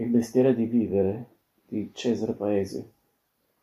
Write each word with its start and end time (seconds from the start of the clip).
Il 0.00 0.08
mestiere 0.08 0.54
di 0.54 0.64
vivere 0.64 1.26
di 1.68 1.90
Cesare 1.92 2.32
Paesi, 2.32 2.82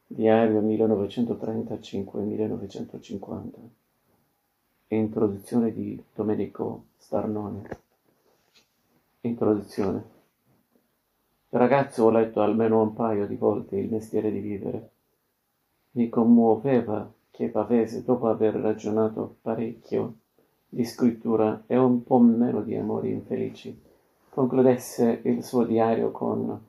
diario 0.06 0.62
1935-1950, 0.62 3.50
introduzione 4.90 5.74
di 5.74 6.00
Domenico 6.14 6.84
Starnone. 6.98 7.68
Introduzione. 9.22 10.04
Da 11.50 11.58
ragazzo 11.58 12.04
ho 12.04 12.12
letto 12.12 12.42
almeno 12.42 12.84
un 12.84 12.94
paio 12.94 13.26
di 13.26 13.36
volte 13.36 13.78
Il 13.78 13.90
mestiere 13.90 14.32
di 14.32 14.40
vivere. 14.40 14.92
Mi 15.94 16.08
commuoveva 16.08 17.12
che 17.32 17.48
Pavese, 17.48 18.04
dopo 18.04 18.28
aver 18.28 18.54
ragionato 18.54 19.38
parecchio 19.42 20.18
di 20.70 20.86
scrittura 20.86 21.64
e 21.66 21.76
un 21.78 22.04
po' 22.04 22.20
meno 22.20 22.62
di 22.62 22.76
amori 22.76 23.10
infelici, 23.10 23.86
concludesse 24.38 25.22
il 25.24 25.44
suo 25.44 25.64
diario 25.64 26.12
con 26.12 26.64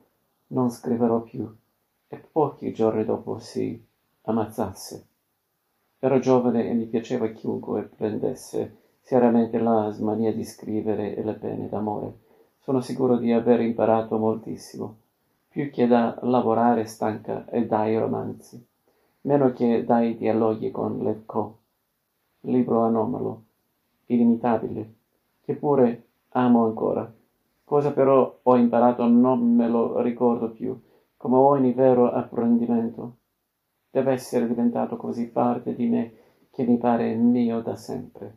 non 0.47 0.71
scriverò 0.71 1.21
più 1.21 1.55
e 2.09 2.17
pochi 2.17 2.73
giorni 2.73 3.05
dopo 3.05 3.39
si 3.41 3.79
ammazzasse. 4.23 5.07
Ero 5.99 6.19
giovane 6.19 6.67
e 6.67 6.73
mi 6.73 6.87
piaceva 6.87 7.27
chiunque 7.29 7.83
prendesse 7.83 8.77
seriamente 9.03 9.59
la 9.59 9.91
smania 9.91 10.33
di 10.33 10.45
scrivere 10.45 11.15
e 11.15 11.23
le 11.23 11.35
pene 11.35 11.69
d'amore. 11.69 12.21
Sono 12.61 12.81
sicuro 12.81 13.19
di 13.19 13.33
aver 13.33 13.61
imparato 13.61 14.17
moltissimo, 14.17 14.97
più 15.49 15.71
che 15.71 15.87
da 15.87 16.19
lavorare 16.23 16.87
stanca 16.87 17.45
e 17.51 17.67
dai 17.67 17.99
romanzi, 17.99 18.67
meno 19.23 19.53
che 19.53 19.85
dai 19.85 20.17
dialoghi 20.17 20.71
con 20.71 21.01
Levko, 21.01 21.59
libro 22.41 22.81
anomalo, 22.85 23.43
inimitabile, 24.07 24.95
che 25.43 25.55
pure 25.55 26.07
amo 26.31 26.65
ancora. 26.65 27.17
Cosa 27.69 27.93
però 27.93 28.39
ho 28.45 28.57
imparato 28.57 29.07
non 29.07 29.55
me 29.55 29.69
lo 29.69 30.01
ricordo 30.01 30.53
più, 30.53 30.75
come 31.19 31.37
ogni 31.37 31.75
vero 31.75 32.11
apprendimento. 32.11 33.17
Deve 33.91 34.13
essere 34.13 34.49
diventato 34.49 34.97
così 34.97 35.29
parte 35.29 35.75
di 35.75 35.87
me 35.87 36.13
che 36.51 36.65
mi 36.65 36.79
pare 36.79 37.15
mio 37.15 37.61
da 37.61 37.77
sempre. 37.77 38.35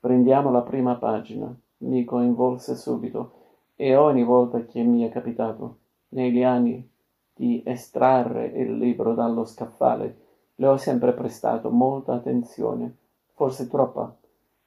Prendiamo 0.00 0.50
la 0.50 0.62
prima 0.62 0.94
pagina. 0.94 1.54
Mi 1.80 2.04
coinvolse 2.04 2.74
subito 2.74 3.32
e 3.76 3.94
ogni 3.94 4.24
volta 4.24 4.64
che 4.64 4.82
mi 4.82 5.02
è 5.02 5.10
capitato, 5.10 5.80
negli 6.08 6.42
anni, 6.42 6.90
di 7.34 7.62
estrarre 7.66 8.46
il 8.46 8.78
libro 8.78 9.12
dallo 9.12 9.44
scaffale, 9.44 10.16
le 10.54 10.66
ho 10.66 10.78
sempre 10.78 11.12
prestato 11.12 11.70
molta 11.70 12.14
attenzione, 12.14 12.96
forse 13.34 13.68
troppa. 13.68 14.16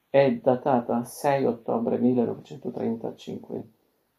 È 0.08 0.32
datata 0.40 1.02
6 1.02 1.44
ottobre 1.44 1.98
1935 1.98 3.74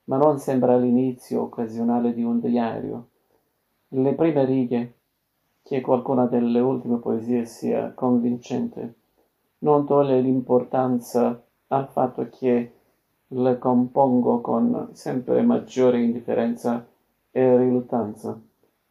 ma 0.07 0.17
non 0.17 0.39
sembra 0.39 0.77
l'inizio 0.77 1.43
occasionale 1.43 2.13
di 2.13 2.23
un 2.23 2.39
diario. 2.39 3.07
Le 3.89 4.13
prime 4.13 4.45
righe, 4.45 4.93
che 5.63 5.81
qualcuna 5.81 6.25
delle 6.25 6.59
ultime 6.59 6.97
poesie 6.97 7.45
sia 7.45 7.91
convincente, 7.93 8.93
non 9.59 9.85
toglie 9.85 10.21
l'importanza 10.21 11.41
al 11.67 11.87
fatto 11.89 12.27
che 12.29 12.71
le 13.27 13.57
compongo 13.57 14.39
con 14.39 14.89
sempre 14.93 15.41
maggiore 15.41 16.01
indifferenza 16.01 16.85
e 17.31 17.57
riluttanza. 17.57 18.39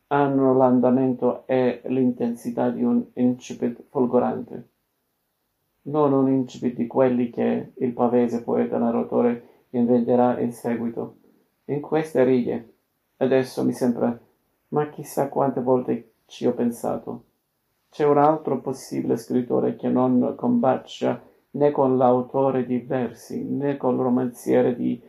Hanno 0.09 0.55
l'andamento 0.55 1.47
e 1.47 1.81
l'intensità 1.87 2.69
di 2.71 2.85
un 2.85 3.03
incipit 3.15 3.85
folgorante, 3.89 4.69
non 5.83 6.13
un 6.13 6.29
incipit 6.29 6.77
di 6.77 6.87
quelli 6.87 7.31
che 7.31 7.73
il 7.75 7.93
pavese 7.93 8.43
poeta 8.43 8.77
narratore 8.77 9.56
inventerà 9.71 10.39
in 10.41 10.53
seguito. 10.53 11.17
In 11.67 11.81
queste 11.81 12.25
righe, 12.25 12.75
adesso 13.19 13.65
mi 13.65 13.73
sembra, 13.73 14.19
ma 14.69 14.89
chissà 14.89 15.29
quante 15.29 15.61
volte 15.61 16.13
ci 16.27 16.47
ho 16.47 16.53
pensato. 16.53 17.25
C'è 17.91 18.05
un 18.05 18.19
altro 18.19 18.61
possibile 18.61 19.17
scrittore 19.17 19.77
che 19.77 19.89
non 19.89 20.35
combacia 20.37 21.23
né 21.53 21.71
con 21.71 21.97
l'autore 21.97 22.67
di 22.67 22.79
versi 22.79 23.43
né 23.43 23.77
col 23.77 23.97
romanziere 23.97 24.77
di... 24.77 25.01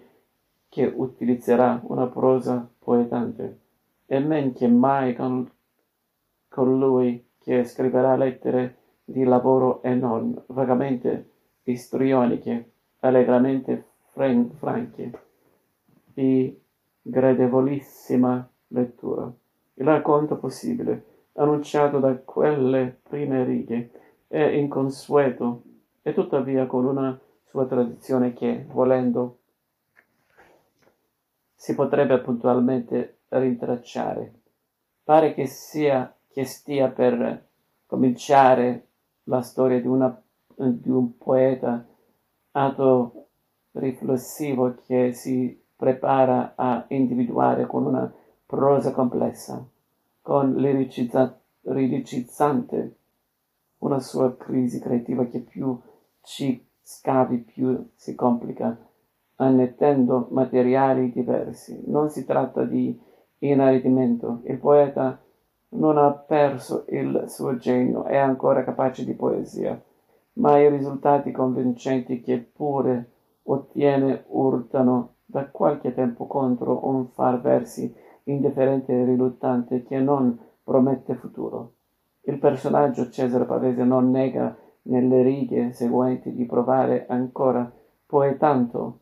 che 0.69 0.85
utilizzerà 0.95 1.81
una 1.83 2.07
prosa 2.07 2.69
poetante, 2.79 3.59
e 4.05 4.19
men 4.19 4.53
che 4.53 4.67
mai 4.67 5.15
con 5.15 5.49
colui 6.47 7.25
che 7.39 7.63
scriverà 7.63 8.15
lettere 8.15 8.75
di 9.03 9.23
lavoro 9.23 9.81
e 9.81 9.93
non 9.95 10.41
vagamente 10.47 11.29
istrioniche, 11.63 12.71
allegramente 12.99 13.85
franchi, 14.57 15.11
di 16.13 16.59
gradevolissima 17.01 18.47
lettura. 18.69 19.31
Il 19.75 19.85
racconto 19.85 20.37
possibile, 20.37 21.05
annunciato 21.33 21.99
da 21.99 22.15
quelle 22.17 22.99
prime 23.03 23.43
righe, 23.43 23.91
è 24.27 24.41
inconsueto 24.41 25.61
e 26.01 26.13
tuttavia 26.13 26.65
con 26.65 26.85
una 26.85 27.17
sua 27.45 27.65
tradizione 27.65 28.33
che, 28.33 28.65
volendo, 28.69 29.37
si 31.53 31.75
potrebbe 31.75 32.19
puntualmente 32.19 33.19
rintracciare. 33.29 34.33
Pare 35.03 35.33
che 35.33 35.45
sia 35.45 36.13
che 36.27 36.45
stia 36.45 36.89
per 36.89 37.45
cominciare 37.85 38.87
la 39.23 39.41
storia 39.41 39.79
di, 39.79 39.87
una, 39.87 40.21
di 40.55 40.89
un 40.89 41.17
poeta 41.17 41.85
ato 42.51 43.26
riflessivo 43.79 44.75
che 44.85 45.13
si 45.13 45.59
prepara 45.75 46.53
a 46.55 46.85
individuare 46.89 47.65
con 47.65 47.85
una 47.85 48.11
prosa 48.45 48.91
complessa, 48.91 49.65
con 50.21 50.55
liricizzante 50.55 52.95
una 53.79 53.99
sua 53.99 54.35
crisi 54.35 54.79
creativa 54.79 55.25
che 55.25 55.39
più 55.39 55.79
ci 56.21 56.65
scavi 56.81 57.37
più 57.39 57.89
si 57.95 58.15
complica, 58.15 58.77
annettendo 59.35 60.27
materiali 60.31 61.11
diversi. 61.11 61.83
Non 61.85 62.09
si 62.09 62.25
tratta 62.25 62.63
di 62.63 62.99
inaridimento, 63.39 64.41
il 64.45 64.57
poeta 64.57 65.21
non 65.69 65.97
ha 65.97 66.11
perso 66.11 66.85
il 66.89 67.25
suo 67.27 67.57
genio, 67.57 68.05
è 68.05 68.15
ancora 68.15 68.63
capace 68.63 69.03
di 69.03 69.13
poesia, 69.13 69.79
ma 70.33 70.57
i 70.57 70.69
risultati 70.69 71.31
convincenti 71.31 72.21
che 72.21 72.37
pure 72.37 73.11
ottiene 73.49 74.23
urtano 74.27 75.15
da 75.25 75.47
qualche 75.49 75.93
tempo 75.93 76.25
contro 76.25 76.87
un 76.87 77.07
far 77.09 77.41
versi 77.41 77.93
indifferente 78.23 78.93
e 78.93 79.05
riluttante 79.05 79.83
che 79.83 79.99
non 79.99 80.37
promette 80.63 81.15
futuro. 81.15 81.73
Il 82.21 82.39
personaggio 82.39 83.09
Cesare 83.09 83.45
Pavese 83.45 83.83
non 83.83 84.09
nega 84.09 84.55
nelle 84.83 85.21
righe 85.21 85.71
seguenti 85.71 86.33
di 86.33 86.45
provare 86.45 87.05
ancora 87.07 87.71
poetanto 88.05 88.99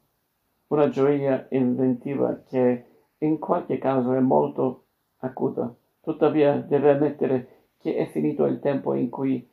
una 0.67 0.89
gioia 0.89 1.45
inventiva 1.49 2.41
che 2.45 2.85
in 3.19 3.39
qualche 3.39 3.77
caso 3.77 4.13
è 4.13 4.19
molto 4.19 4.85
acuta. 5.17 5.73
Tuttavia 6.01 6.57
deve 6.57 6.91
ammettere 6.91 7.47
che 7.77 7.95
è 7.95 8.05
finito 8.07 8.45
il 8.45 8.59
tempo 8.59 8.93
in 8.93 9.09
cui 9.09 9.47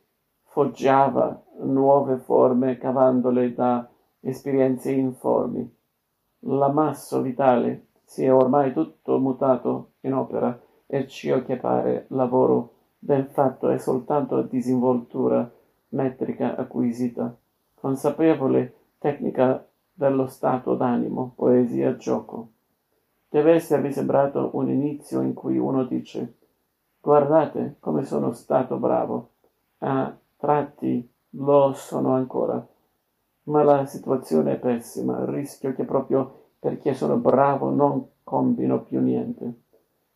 foggiava 0.44 1.42
nuove 1.60 2.16
forme 2.18 2.76
cavandole 2.76 3.54
da 3.54 3.88
esperienze 4.22 4.90
informi. 4.92 5.68
L'ammasso 6.40 7.20
vitale 7.20 7.86
si 8.04 8.24
è 8.24 8.32
ormai 8.32 8.72
tutto 8.72 9.18
mutato 9.18 9.92
in 10.00 10.14
opera 10.14 10.58
e 10.86 11.06
ciò 11.06 11.42
che 11.42 11.56
pare 11.56 12.06
lavoro 12.08 12.74
ben 12.98 13.28
fatto 13.28 13.68
è 13.68 13.78
soltanto 13.78 14.42
disinvoltura 14.42 15.50
metrica 15.88 16.56
acquisita, 16.56 17.36
consapevole 17.74 18.74
tecnica 18.98 19.66
dello 19.92 20.26
stato 20.26 20.74
d'animo, 20.74 21.32
poesia, 21.34 21.96
gioco. 21.96 22.50
Deve 23.28 23.54
esservi 23.54 23.92
sembrato 23.92 24.50
un 24.52 24.68
inizio 24.68 25.20
in 25.20 25.34
cui 25.34 25.58
uno 25.58 25.84
dice 25.84 26.36
guardate 27.00 27.76
come 27.80 28.04
sono 28.04 28.32
stato 28.32 28.76
bravo, 28.76 29.30
a 29.78 30.16
tratti 30.36 31.10
lo 31.30 31.72
sono 31.72 32.14
ancora 32.14 32.64
ma 33.44 33.62
la 33.62 33.86
situazione 33.86 34.52
è 34.52 34.58
pessima, 34.58 35.24
rischio 35.24 35.74
che 35.74 35.84
proprio 35.84 36.50
perché 36.58 36.94
sono 36.94 37.16
bravo 37.16 37.70
non 37.70 38.06
combino 38.22 38.82
più 38.82 39.00
niente. 39.00 39.62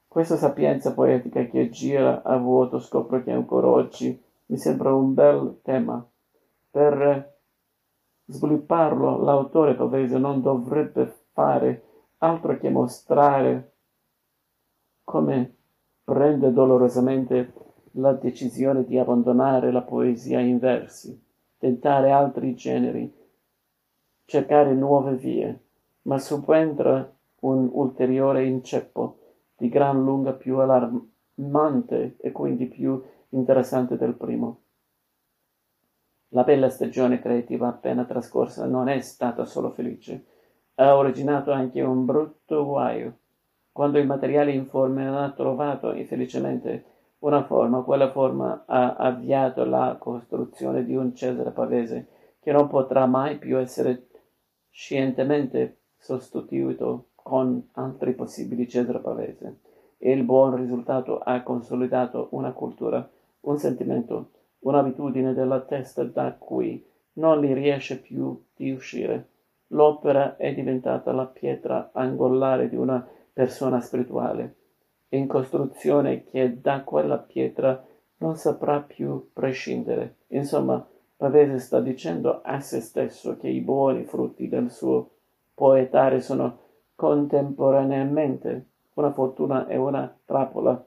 Questa 0.06 0.36
sapienza 0.36 0.94
poetica 0.94 1.44
che 1.46 1.68
gira 1.70 2.22
a 2.22 2.36
vuoto 2.36 2.78
scopro 2.78 3.22
che 3.22 3.32
ancora 3.32 3.68
oggi 3.68 4.22
mi 4.46 4.56
sembra 4.56 4.94
un 4.94 5.12
bel 5.12 5.58
tema. 5.62 6.06
Per 6.70 7.34
svilupparlo 8.26 9.18
l'autore 9.22 9.74
pavese 9.74 10.18
non 10.18 10.40
dovrebbe 10.40 11.12
fare 11.32 11.82
altro 12.18 12.56
che 12.58 12.70
mostrare 12.70 13.72
come 15.04 15.54
prende 16.04 16.52
dolorosamente 16.52 17.52
la 17.92 18.12
decisione 18.12 18.84
di 18.84 18.98
abbandonare 18.98 19.72
la 19.72 19.82
poesia 19.82 20.40
in 20.40 20.58
versi 20.58 21.24
tentare 21.58 22.10
altri 22.10 22.54
generi, 22.54 23.12
cercare 24.26 24.74
nuove 24.74 25.14
vie, 25.14 25.60
ma 26.02 26.18
subentra 26.18 27.10
un 27.40 27.70
ulteriore 27.72 28.44
inceppo 28.44 29.18
di 29.56 29.68
gran 29.68 30.02
lunga 30.02 30.32
più 30.32 30.58
allarmante 30.58 32.16
e 32.18 32.32
quindi 32.32 32.66
più 32.66 33.00
interessante 33.30 33.96
del 33.96 34.14
primo. 34.14 34.60
La 36.30 36.42
bella 36.42 36.68
stagione 36.68 37.20
creativa 37.20 37.68
appena 37.68 38.04
trascorsa 38.04 38.66
non 38.66 38.88
è 38.88 39.00
stata 39.00 39.44
solo 39.44 39.70
felice, 39.70 40.24
ha 40.74 40.96
originato 40.96 41.52
anche 41.52 41.80
un 41.80 42.04
brutto 42.04 42.64
guaio. 42.66 43.18
Quando 43.70 43.98
il 43.98 44.06
materiale 44.06 44.52
informe 44.52 45.06
ha 45.06 45.30
trovato 45.30 45.92
infelicemente 45.92 46.84
una 47.20 47.44
forma, 47.44 47.82
quella 47.82 48.10
forma 48.10 48.64
ha 48.66 48.96
avviato 48.96 49.64
la 49.64 49.96
costruzione 49.98 50.84
di 50.84 50.96
un 50.96 51.14
Cesare 51.14 51.50
pavese 51.52 52.08
che 52.40 52.52
non 52.52 52.68
potrà 52.68 53.06
mai 53.06 53.38
più 53.38 53.58
essere 53.58 54.08
scientemente 54.76 55.78
sostituito 55.96 57.06
con 57.14 57.66
altri 57.72 58.12
possibili 58.12 58.68
Cesare 58.68 58.98
pavese. 58.98 59.60
E 59.96 60.12
il 60.12 60.22
buon 60.22 60.54
risultato 60.54 61.18
ha 61.18 61.42
consolidato 61.42 62.28
una 62.32 62.52
cultura, 62.52 63.08
un 63.40 63.56
sentimento, 63.56 64.32
un'abitudine 64.60 65.32
della 65.32 65.60
testa 65.60 66.04
da 66.04 66.34
cui 66.34 66.84
non 67.14 67.40
gli 67.40 67.54
riesce 67.54 67.98
più 67.98 68.38
di 68.54 68.70
uscire. 68.70 69.28
L'opera 69.68 70.36
è 70.36 70.52
diventata 70.52 71.10
la 71.12 71.24
pietra 71.24 71.90
angolare 71.94 72.68
di 72.68 72.76
una 72.76 73.04
persona 73.32 73.80
spirituale, 73.80 74.56
in 75.08 75.26
costruzione 75.26 76.24
che 76.24 76.60
da 76.60 76.82
quella 76.82 77.16
pietra 77.16 77.82
non 78.18 78.36
saprà 78.36 78.82
più 78.82 79.30
prescindere. 79.32 80.16
Insomma, 80.28 80.86
Pavese 81.16 81.58
sta 81.58 81.80
dicendo 81.80 82.42
a 82.42 82.60
se 82.60 82.80
stesso 82.80 83.38
che 83.38 83.48
i 83.48 83.62
buoni 83.62 84.04
frutti 84.04 84.48
del 84.48 84.70
suo 84.70 85.12
poetare 85.54 86.20
sono 86.20 86.58
contemporaneamente 86.94 88.68
una 88.94 89.12
fortuna 89.12 89.66
e 89.66 89.76
una 89.76 90.14
trappola, 90.24 90.86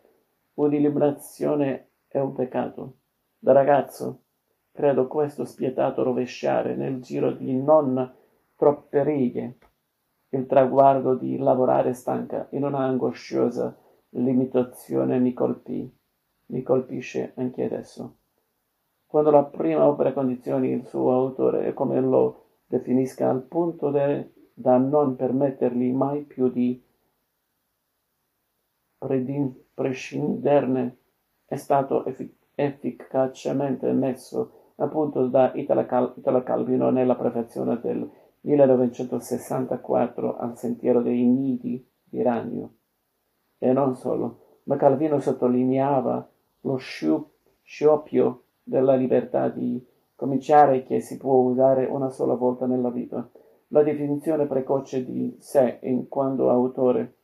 un'illuminazione 0.56 1.90
e 2.08 2.20
un 2.20 2.34
peccato. 2.34 2.98
Da 3.40 3.54
ragazzo 3.54 4.24
credo 4.72 5.08
questo 5.08 5.46
spietato 5.46 6.04
rovesciare 6.04 6.76
nel 6.76 7.02
giro 7.02 7.31
di 7.31 7.56
non 7.56 8.16
troppe 8.56 9.04
righe 9.04 9.58
il 10.30 10.46
traguardo 10.46 11.16
di 11.16 11.38
lavorare 11.38 11.94
stanca 11.94 12.48
in 12.52 12.64
una 12.64 12.80
angosciosa 12.80 13.76
limitazione 14.10 15.18
mi 15.18 15.34
colpì, 15.34 15.92
mi 16.48 16.62
colpisce 16.62 17.34
anche 17.36 17.64
adesso. 17.64 18.19
Quando 19.09 19.31
la 19.31 19.44
prima 19.44 19.88
opera 19.88 20.13
condizioni 20.13 20.69
il 20.69 20.85
suo 20.85 21.11
autore 21.11 21.65
e 21.65 21.73
come 21.73 22.00
lo 22.00 22.44
definisca 22.67 23.27
al 23.27 23.41
punto 23.41 23.89
de, 23.89 24.51
da 24.53 24.77
non 24.77 25.15
permettergli 25.15 25.91
mai 25.91 26.21
più 26.21 26.47
di 26.47 26.79
prescinderne, 29.73 30.97
è 31.45 31.56
stato 31.56 32.06
efficace 32.06 32.38
efficacemente 32.59 33.89
messo 33.94 34.73
a 34.75 34.88
punto 34.88 35.27
da 35.27 35.53
Italo, 35.56 35.85
Cal- 35.85 36.13
Italo 36.17 36.44
Calvino 36.44 36.89
nella 36.89 37.15
prefazione 37.15 37.79
del 37.79 38.07
1964 38.41 40.38
al 40.38 40.57
Sentiero 40.57 41.01
dei 41.01 41.25
Nidi 41.25 41.85
di 42.03 42.21
Ragno. 42.21 42.73
E 43.57 43.71
non 43.71 43.95
solo, 43.95 44.57
ma 44.63 44.75
Calvino 44.75 45.19
sottolineava 45.19 46.29
lo 46.61 46.75
sciopio 46.75 48.44
della 48.69 48.95
libertà 48.95 49.50
di 49.50 49.83
cominciare 50.16 50.83
che 50.83 51.01
si 51.01 51.18
può 51.18 51.36
usare 51.36 51.86
una 51.86 52.10
sola 52.10 52.36
volta 52.36 52.66
nella 52.68 52.89
vita, 52.89 53.27
la 53.69 53.83
definizione 53.83 54.45
precoce 54.45 55.04
di 55.04 55.36
sé 55.39 55.80
in 55.81 56.07
quanto 56.07 56.50
autore, 56.50 57.16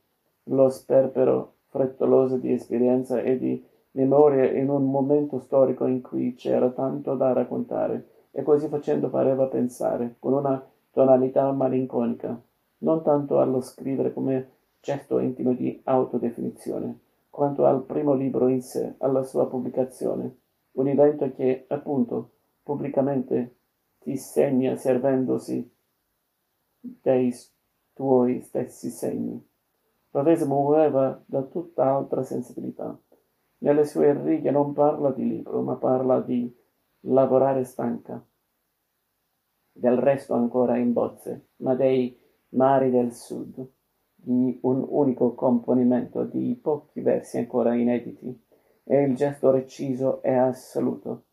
lo 0.44 0.68
sperpero 0.68 1.54
frettoloso 1.68 2.36
di 2.36 2.52
esperienza 2.52 3.20
e 3.20 3.38
di 3.38 3.64
memoria 3.92 4.50
in 4.50 4.68
un 4.68 4.90
momento 4.90 5.38
storico 5.40 5.86
in 5.86 6.02
cui 6.02 6.34
c'era 6.34 6.70
tanto 6.70 7.14
da 7.14 7.32
raccontare. 7.32 8.08
E 8.30 8.42
così 8.42 8.68
facendo 8.68 9.08
pareva 9.08 9.46
pensare, 9.46 10.16
con 10.18 10.34
una 10.34 10.62
tonalità 10.90 11.50
malinconica, 11.52 12.38
non 12.78 13.02
tanto 13.02 13.40
allo 13.40 13.60
scrivere 13.60 14.12
come 14.12 14.50
gesto 14.80 15.18
intimo 15.18 15.54
di 15.54 15.80
autodefinizione, 15.84 16.98
quanto 17.30 17.64
al 17.64 17.82
primo 17.84 18.14
libro 18.14 18.48
in 18.48 18.62
sé, 18.62 18.94
alla 18.98 19.22
sua 19.22 19.48
pubblicazione, 19.48 20.36
un 20.76 20.88
evento 20.88 21.30
che, 21.32 21.66
appunto, 21.68 22.32
pubblicamente 22.62 23.56
ti 23.98 24.16
segna 24.16 24.76
servendosi 24.76 25.70
dei 26.80 27.34
tuoi 27.92 28.40
stessi 28.40 28.88
segni. 28.88 29.44
Pavese 30.10 30.46
muoveva 30.46 31.22
da 31.26 31.42
tutt'altra 31.42 32.22
sensibilità 32.22 32.98
nelle 33.58 33.84
sue 33.84 34.12
righe 34.12 34.50
non 34.50 34.72
parla 34.72 35.10
di 35.10 35.26
libro, 35.26 35.62
ma 35.62 35.76
parla 35.76 36.20
di 36.20 36.54
lavorare 37.00 37.64
stanca. 37.64 38.22
Del 39.72 39.96
resto 39.96 40.34
ancora 40.34 40.76
in 40.76 40.92
bozze, 40.92 41.48
ma 41.56 41.74
dei 41.74 42.18
mari 42.50 42.90
del 42.90 43.12
sud, 43.12 43.66
di 44.14 44.58
un 44.62 44.84
unico 44.88 45.34
componimento 45.34 46.24
di 46.24 46.58
pochi 46.60 47.00
versi 47.00 47.38
ancora 47.38 47.74
inediti, 47.74 48.45
e 48.88 49.02
il 49.02 49.16
gesto 49.16 49.50
reciso 49.50 50.22
e 50.22 50.32
assoluto 50.32 51.24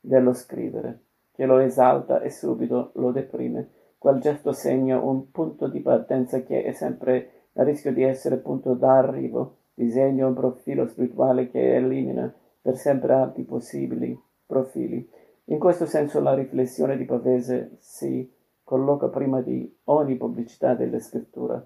dello 0.00 0.32
scrivere, 0.32 1.00
che 1.32 1.44
lo 1.44 1.58
esalta 1.58 2.22
e 2.22 2.30
subito 2.30 2.92
lo 2.94 3.10
deprime. 3.10 3.70
Quel 3.98 4.20
gesto 4.20 4.52
segna 4.52 4.98
un 4.98 5.30
punto 5.30 5.68
di 5.68 5.80
partenza 5.80 6.42
che 6.42 6.64
è 6.64 6.72
sempre 6.72 7.48
a 7.54 7.62
rischio 7.62 7.92
di 7.92 8.02
essere 8.02 8.36
punto 8.36 8.74
d'arrivo 8.74 9.56
disegna 9.74 10.26
un 10.26 10.34
profilo 10.34 10.86
spirituale 10.86 11.50
che 11.50 11.76
elimina 11.76 12.32
per 12.60 12.76
sempre 12.76 13.12
altri 13.12 13.42
possibili 13.42 14.18
profili. 14.46 15.06
In 15.46 15.58
questo 15.58 15.84
senso 15.84 16.20
la 16.20 16.34
riflessione 16.34 16.96
di 16.96 17.04
Pavese 17.04 17.76
si 17.78 18.32
colloca 18.62 19.08
prima 19.08 19.42
di 19.42 19.78
ogni 19.84 20.16
pubblicità 20.16 20.74
della 20.74 20.98
scrittura. 20.98 21.64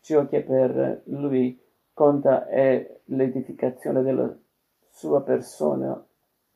Ciò 0.00 0.26
che 0.26 0.42
per 0.42 1.02
lui 1.06 1.60
conta 1.98 2.46
è 2.46 3.00
l'edificazione 3.06 4.02
della 4.02 4.32
sua 4.88 5.20
persona 5.22 6.00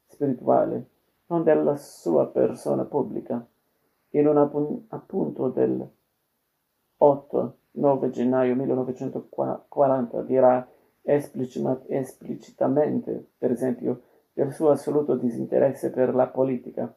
spirituale, 0.07 0.87
non 1.27 1.43
della 1.43 1.75
sua 1.75 2.29
persona 2.29 2.85
pubblica. 2.85 3.45
In 4.11 4.29
un 4.29 4.37
appunto 4.37 5.49
del 5.49 5.85
8-9 7.01 8.11
gennaio 8.11 8.55
1940 8.55 10.23
dirà 10.23 10.65
esplicitamente, 11.03 13.31
per 13.37 13.51
esempio, 13.51 14.03
del 14.33 14.53
suo 14.53 14.71
assoluto 14.71 15.17
disinteresse 15.17 15.91
per 15.91 16.15
la 16.15 16.29
politica. 16.29 16.95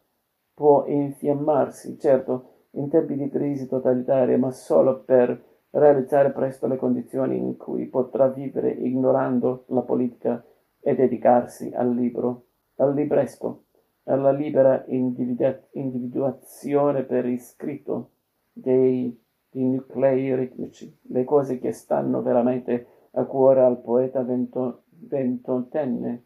Può 0.53 0.85
infiammarsi, 0.85 1.97
certo, 1.97 2.49
in 2.73 2.89
tempi 2.89 3.15
di 3.15 3.27
crisi 3.27 3.67
totalitaria, 3.67 4.37
ma 4.37 4.51
solo 4.51 4.99
per 4.99 5.53
realizzare 5.75 6.31
presto 6.31 6.67
le 6.67 6.77
condizioni 6.77 7.37
in 7.37 7.57
cui 7.57 7.87
potrà 7.87 8.27
vivere 8.27 8.71
ignorando 8.71 9.65
la 9.67 9.81
politica 9.81 10.41
e 10.79 10.95
dedicarsi 10.95 11.69
al 11.73 11.93
libro, 11.93 12.45
al 12.75 12.93
libresco, 12.93 13.65
alla 14.03 14.31
libera 14.31 14.85
individua- 14.87 15.59
individuazione 15.71 17.03
per 17.03 17.25
iscritto 17.25 18.11
dei, 18.53 19.21
dei 19.49 19.63
nuclei 19.63 20.33
ritmici, 20.35 20.97
le 21.09 21.25
cose 21.25 21.59
che 21.59 21.73
stanno 21.73 22.21
veramente 22.21 22.87
a 23.11 23.25
cuore 23.25 23.61
al 23.61 23.81
poeta 23.81 24.23
ventottenne. 24.23 26.23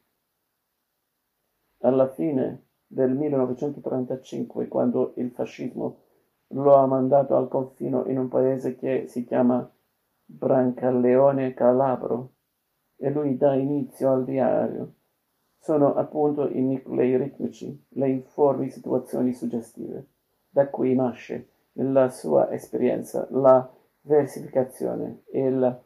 Alla 1.82 2.10
fine 2.10 2.66
del 2.86 3.16
1935, 3.16 4.68
quando 4.68 5.14
il 5.16 5.32
fascismo 5.32 6.02
lo 6.50 6.76
ha 6.76 6.86
mandato 6.86 7.36
al 7.36 7.48
confino 7.48 8.06
in 8.08 8.18
un 8.18 8.28
paese 8.28 8.76
che 8.76 9.06
si 9.08 9.26
chiama 9.26 9.70
Brancaleone 10.26 11.54
Calabro, 11.54 12.32
e 12.98 13.10
lui 13.10 13.38
dà 13.38 13.54
inizio 13.56 14.12
al 14.12 14.26
diario. 14.26 14.94
Sono 15.60 15.96
appunto 15.96 16.50
i 16.50 16.62
nuclei 16.62 17.18
ritmici, 17.18 17.86
le 17.90 18.10
informi 18.10 18.70
situazioni 18.70 19.34
suggestive. 19.34 20.08
Da 20.50 20.68
qui 20.68 20.96
nasce, 20.96 21.50
nella 21.74 22.10
sua 22.10 22.52
esperienza, 22.52 23.28
la 23.32 23.70
versificazione 24.02 25.24
il 25.32 25.82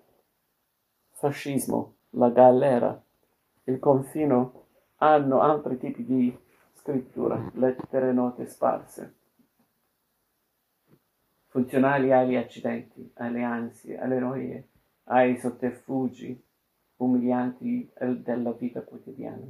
fascismo, 1.12 1.96
la 2.12 2.30
galera, 2.30 3.02
il 3.66 3.80
confino 3.80 4.66
hanno 4.98 5.42
altri 5.42 5.78
tipi 5.78 6.04
di 6.04 6.38
scrittura, 6.74 7.52
lettere 7.54 8.12
note 8.12 8.46
sparse, 8.46 9.16
funzionali 11.54 12.12
agli 12.12 12.36
accidenti, 12.36 13.12
alle 13.18 13.44
ansie, 13.44 14.00
alle 14.00 14.18
noie, 14.18 14.70
ai 15.04 15.38
sotterfugi 15.38 16.44
umilianti 16.96 17.92
della 18.24 18.54
vita 18.54 18.82
quotidiana. 18.82 19.46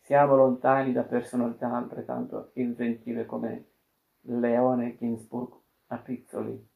Siamo 0.00 0.36
lontani 0.36 0.94
da 0.94 1.02
personalità 1.02 1.70
altrettanto 1.70 2.52
inventive 2.54 3.26
come 3.26 3.64
Leone 4.22 4.96
Ginsburg 4.96 5.52
a 5.88 5.98
Pizzoli, 5.98 6.66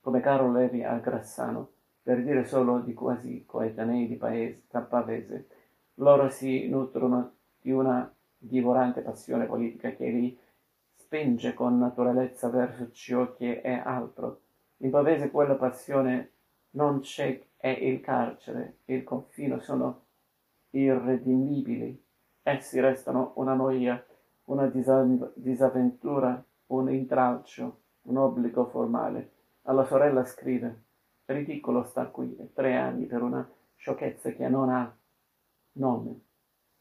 come 0.00 0.20
Carlo 0.20 0.50
Levi 0.52 0.82
a 0.82 0.96
Grassano, 1.00 1.72
per 2.02 2.22
dire 2.22 2.46
solo 2.46 2.78
di 2.80 2.94
quasi 2.94 3.44
coetanei 3.44 4.08
di 4.08 4.16
paese, 4.16 4.62
Pavese. 4.88 5.48
Loro 5.96 6.30
si 6.30 6.66
nutrono 6.66 7.34
di 7.60 7.72
una 7.72 8.10
divorante 8.38 9.02
passione 9.02 9.44
politica 9.44 9.90
che 9.90 10.08
li 10.08 10.38
spinge 11.14 11.54
con 11.54 11.78
naturalezza 11.78 12.48
verso 12.48 12.90
ciò 12.90 13.34
che 13.34 13.60
è 13.60 13.80
altro. 13.84 14.40
In 14.78 14.90
Pavese 14.90 15.30
quella 15.30 15.54
passione 15.54 16.32
non 16.70 16.98
c'è, 17.00 17.40
è 17.56 17.68
il 17.68 18.00
carcere, 18.00 18.78
il 18.86 19.04
confino 19.04 19.60
sono 19.60 20.06
irredimibili. 20.70 22.02
Essi 22.42 22.80
restano 22.80 23.30
una 23.36 23.54
noia, 23.54 24.04
una 24.46 24.66
disavventura, 24.66 26.44
un 26.66 26.92
intralcio, 26.92 27.80
un 28.02 28.16
obbligo 28.16 28.66
formale. 28.66 29.30
Alla 29.62 29.84
sorella 29.84 30.24
scrive 30.24 30.82
Ridicolo 31.26 31.84
sta 31.84 32.06
qui 32.06 32.36
tre 32.52 32.74
anni 32.74 33.06
per 33.06 33.22
una 33.22 33.48
sciocchezza 33.76 34.32
che 34.32 34.48
non 34.48 34.68
ha 34.68 34.92
nome. 35.74 36.20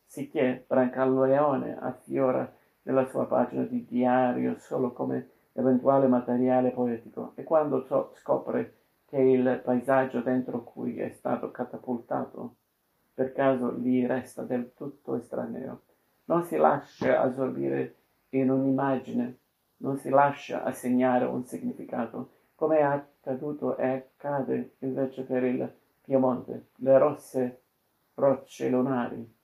Sicché 0.08 0.66
Brancaleone 0.66 1.78
affiora 1.80 2.52
nella 2.84 3.06
sua 3.08 3.25
pagina 3.25 3.63
di 3.63 3.86
diario 3.86 4.58
solo 4.60 4.92
come 4.92 5.30
eventuale 5.54 6.08
materiale 6.08 6.72
poetico 6.72 7.34
e 7.36 7.44
quando 7.44 7.86
so, 7.86 8.12
scopre 8.16 8.78
che 9.06 9.18
il 9.18 9.62
paesaggio 9.63 10.22
dentro 10.22 10.63
cui 10.63 11.00
è 11.00 11.10
stato 11.10 11.52
catapultato 11.52 12.56
per 13.13 13.32
caso 13.34 13.74
gli 13.74 14.06
resta 14.06 14.44
del 14.44 14.74
tutto 14.74 15.16
estraneo. 15.16 15.82
Non 16.25 16.44
si 16.44 16.56
lascia 16.56 17.22
assorbire 17.22 17.96
in 18.30 18.50
un'immagine, 18.50 19.38
non 19.78 19.98
si 19.98 20.10
lascia 20.10 20.63
assegnare 20.63 21.25
un 21.25 21.46
significato, 21.46 22.32
come 22.56 22.80
è 22.80 22.82
accaduto 22.82 23.78
e 23.78 23.88
accade 23.88 24.75
invece 24.80 25.24
per 25.24 25.44
il 25.44 25.72
Piemonte. 26.02 26.70
Le 26.78 26.98
rosse 26.98 27.62
rocce 28.16 28.70
lunari 28.70 29.42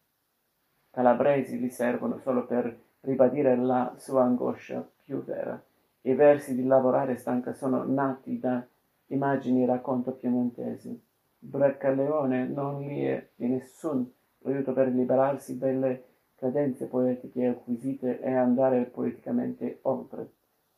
calabresi 0.91 1.57
gli 1.57 1.69
servono 1.69 2.19
solo 2.19 2.45
per 2.45 2.77
ribadire 3.01 3.55
la 3.55 3.93
sua 3.97 4.23
angoscia 4.23 4.87
più 5.03 5.23
vera. 5.23 5.61
I 6.01 6.13
versi 6.13 6.55
di 6.55 6.65
Lavorare 6.65 7.17
stanca 7.17 7.53
sono 7.53 7.83
nati 7.83 8.39
da 8.39 8.65
immagini 9.07 9.65
racconto 9.65 10.13
piemontesi. 10.13 10.99
Braccaleone 11.37 12.47
non 12.47 12.81
gli 12.81 13.05
è 13.05 13.29
di 13.35 13.47
nessun 13.47 14.09
aiuto 14.43 14.73
per 14.73 14.89
liberarsi 14.89 15.57
delle 15.57 16.03
cadenze 16.35 16.85
poetiche 16.85 17.47
acquisite 17.47 18.19
e 18.21 18.33
andare 18.33 18.85
poeticamente 18.85 19.79
oltre. 19.83 20.31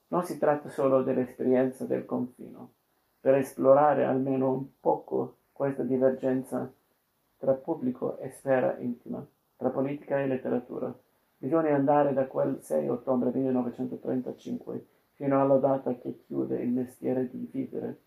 Non 0.08 0.24
si 0.24 0.38
tratta 0.38 0.70
solo 0.70 1.04
dell'esperienza 1.04 1.86
del 1.86 2.06
confino. 2.06 2.74
Per 3.20 3.36
esplorare 3.36 4.04
almeno 4.04 4.51
un 4.51 4.66
poco 4.80 5.38
questa 5.51 5.84
divergenza 5.84 6.72
tra 7.38 7.54
pubblico 7.54 8.18
e 8.18 8.32
sfera 8.32 8.78
intima, 8.80 9.25
tra 9.56 9.70
politica 9.70 10.20
e 10.20 10.28
letteratura, 10.28 10.94
bisogna 11.41 11.74
andare 11.74 12.13
da 12.13 12.27
quel 12.27 12.62
6 12.62 12.88
ottobre 12.89 13.31
1935 13.31 14.86
fino 15.13 15.41
alla 15.41 15.57
data 15.57 15.98
che 15.98 16.19
chiude 16.19 16.62
il 16.62 16.69
mestiere 16.69 17.27
di 17.31 17.50
vivere, 17.51 18.00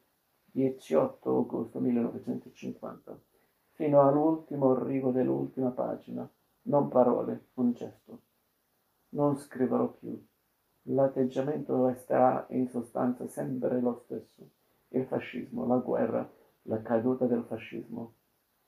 18 0.52 1.38
agosto 1.40 1.80
1950, 1.80 3.18
fino 3.72 4.00
all'ultimo 4.00 4.80
rigo 4.80 5.10
dell'ultima 5.10 5.70
pagina, 5.70 6.28
non 6.62 6.86
parole, 6.86 7.46
un 7.54 7.72
gesto. 7.72 8.20
Non 9.10 9.36
scriverò 9.36 9.88
più. 9.88 10.16
L'atteggiamento 10.82 11.88
resterà 11.88 12.46
in 12.50 12.68
sostanza 12.68 13.26
sempre 13.26 13.80
lo 13.80 14.02
stesso: 14.04 14.48
il 14.90 15.06
fascismo, 15.06 15.66
la 15.66 15.78
guerra, 15.78 16.30
la 16.62 16.80
caduta 16.82 17.26
del 17.26 17.42
fascismo, 17.42 18.12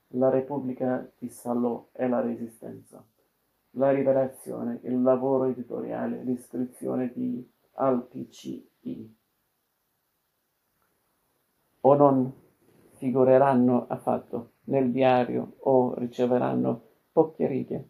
la 0.08 0.28
Repubblica 0.28 1.08
di 1.18 1.28
Salò 1.28 1.88
e 1.92 2.08
la 2.08 2.20
Resistenza, 2.20 3.04
la 3.76 3.90
rivelazione, 3.90 4.80
il 4.82 5.00
lavoro 5.02 5.44
editoriale, 5.44 6.22
l'iscrizione 6.22 7.12
di 7.14 7.46
al 7.74 8.06
PCI. 8.06 9.16
O 11.80 11.94
non 11.94 12.32
figureranno 12.94 13.86
affatto 13.88 14.52
nel 14.64 14.90
diario 14.90 15.54
o 15.60 15.94
riceveranno 15.94 16.82
poche 17.12 17.46
righe. 17.46 17.88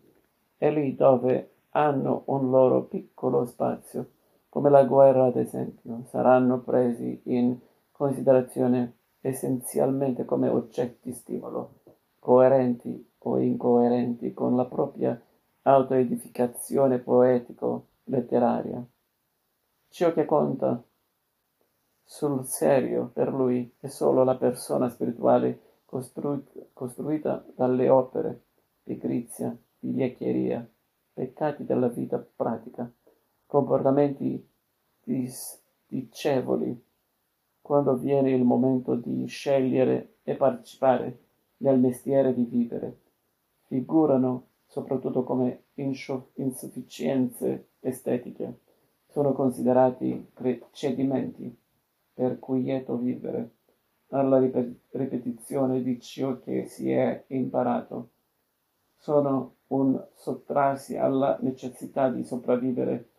È 0.57 0.71
lì 0.71 0.95
dove 0.95 1.51
hanno 1.71 2.23
un 2.27 2.51
loro 2.51 2.85
piccolo 2.85 3.45
spazio 3.45 4.11
come 4.57 4.71
la 4.71 4.85
guerra 4.85 5.27
ad 5.27 5.37
esempio, 5.37 6.05
saranno 6.09 6.61
presi 6.61 7.21
in 7.25 7.59
considerazione 7.93 8.95
essenzialmente 9.21 10.25
come 10.25 10.49
oggetti 10.49 11.13
stimolo, 11.13 11.81
coerenti 12.19 13.07
o 13.19 13.39
incoerenti 13.39 14.33
con 14.33 14.57
la 14.57 14.65
propria 14.65 15.21
autoedificazione 15.69 16.99
poetico-letteraria. 16.99 18.85
Ciò 19.89 20.13
che 20.13 20.25
conta 20.25 20.81
sul 22.05 22.45
serio 22.45 23.11
per 23.13 23.33
lui 23.33 23.75
è 23.81 23.89
solo 23.89 24.23
la 24.23 24.37
persona 24.37 24.89
spirituale 24.89 25.81
costruita, 25.85 26.61
costruita 26.73 27.45
dalle 27.57 27.89
opere, 27.89 28.43
pigrizia, 28.85 29.57
vigliaccheria, 29.81 30.69
peccati 31.13 31.65
della 31.65 31.89
vita 31.89 32.19
pratica 32.19 32.89
comportamenti 33.47 34.49
disdicevoli 35.03 36.85
quando 37.61 37.97
viene 37.97 38.31
il 38.31 38.45
momento 38.45 38.95
di 38.95 39.27
scegliere 39.27 40.19
e 40.23 40.37
partecipare 40.37 41.19
nel 41.59 41.81
mestiere 41.81 42.33
di 42.35 42.45
vivere. 42.45 43.01
Figurano 43.67 44.47
soprattutto 44.67 45.25
come 45.25 45.65
insufficienze 45.75 47.69
estetiche, 47.81 48.61
sono 49.09 49.33
considerati 49.33 50.31
cedimenti 50.73 51.57
per 52.13 52.39
quieto 52.39 52.97
vivere, 52.97 53.51
alla 54.11 54.39
ripetizione 54.39 55.83
di 55.83 56.01
ciò 56.01 56.39
che 56.39 56.67
si 56.67 56.91
è 56.91 57.25
imparato. 57.29 58.11
Sono 58.97 59.55
un 59.69 60.01
sottrarsi 60.15 60.97
alla 60.97 61.39
necessità 61.41 62.09
di 62.09 62.25
sopravvivere 62.25 63.11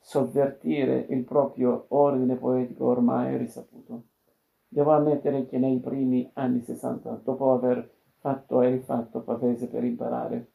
sovvertire 0.00 1.06
il 1.10 1.22
proprio 1.22 1.84
ordine 1.88 2.34
poetico 2.36 2.86
ormai 2.86 3.36
risaputo. 3.36 4.02
Devo 4.66 4.90
ammettere 4.92 5.46
che 5.46 5.58
nei 5.58 5.78
primi 5.78 6.28
anni 6.34 6.62
sessanta, 6.62 7.20
dopo 7.22 7.52
aver 7.52 7.88
fatto 8.22 8.62
e 8.62 8.70
rifatto 8.70 9.20
Pavese 9.20 9.66
per 9.66 9.82
imparare, 9.82 10.52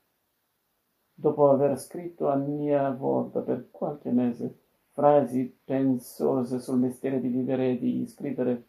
dopo 1.13 1.49
aver 1.49 1.77
scritto 1.77 2.29
a 2.29 2.35
mia 2.35 2.89
volta 2.91 3.41
per 3.41 3.67
qualche 3.71 4.09
mese 4.09 4.59
frasi 4.93 5.53
pensose 5.65 6.59
sul 6.59 6.79
mestiere 6.79 7.19
di 7.19 7.27
vivere 7.27 7.71
e 7.71 7.77
di 7.77 8.07
scrivere, 8.07 8.67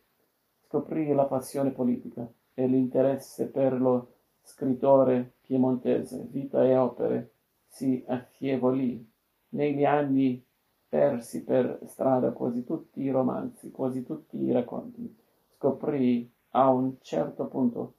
scoprì 0.66 1.12
la 1.12 1.26
passione 1.26 1.70
politica 1.70 2.28
e 2.52 2.66
l'interesse 2.66 3.46
per 3.46 3.80
lo 3.80 4.14
scrittore 4.42 5.34
piemontese, 5.42 6.26
vita 6.28 6.64
e 6.64 6.76
opere 6.76 7.34
si 7.68 8.04
affievolì. 8.04 9.08
Negli 9.50 9.84
anni 9.84 10.44
persi 10.88 11.44
per 11.44 11.78
strada 11.86 12.32
quasi 12.32 12.64
tutti 12.64 13.00
i 13.00 13.10
romanzi, 13.10 13.70
quasi 13.70 14.02
tutti 14.02 14.42
i 14.42 14.50
racconti. 14.50 15.16
Scoprì 15.54 16.28
a 16.50 16.68
un 16.70 16.96
certo 17.00 17.46
punto 17.46 17.94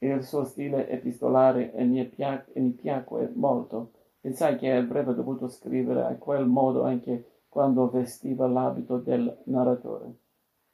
il 0.00 0.22
suo 0.22 0.44
stile 0.44 0.88
epistolare 0.88 1.72
mi, 1.84 2.04
piac- 2.06 2.54
mi 2.56 2.70
piacque 2.70 3.30
molto. 3.34 3.92
Pensai 4.20 4.56
che 4.56 4.72
avrebbe 4.72 5.14
dovuto 5.14 5.48
scrivere 5.48 6.02
a 6.02 6.16
quel 6.16 6.46
modo 6.46 6.82
anche 6.82 7.42
quando 7.48 7.88
vestiva 7.88 8.46
l'abito 8.46 8.98
del 8.98 9.42
narratore. 9.44 10.14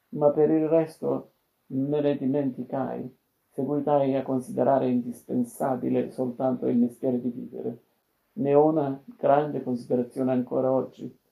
Ma 0.09 0.31
per 0.31 0.49
il 0.49 0.67
resto 0.67 1.31
me 1.67 2.01
ne 2.01 2.17
dimenticai. 2.17 3.15
Seguitai 3.49 4.15
a 4.15 4.23
considerare 4.23 4.89
indispensabile 4.89 6.11
soltanto 6.11 6.67
il 6.67 6.77
mestiere 6.77 7.19
di 7.19 7.29
vivere. 7.29 7.83
Ne 8.33 8.53
ho 8.53 8.65
una 8.65 9.01
grande 9.17 9.63
considerazione 9.63 10.31
ancora 10.31 10.71
oggi 10.71 11.25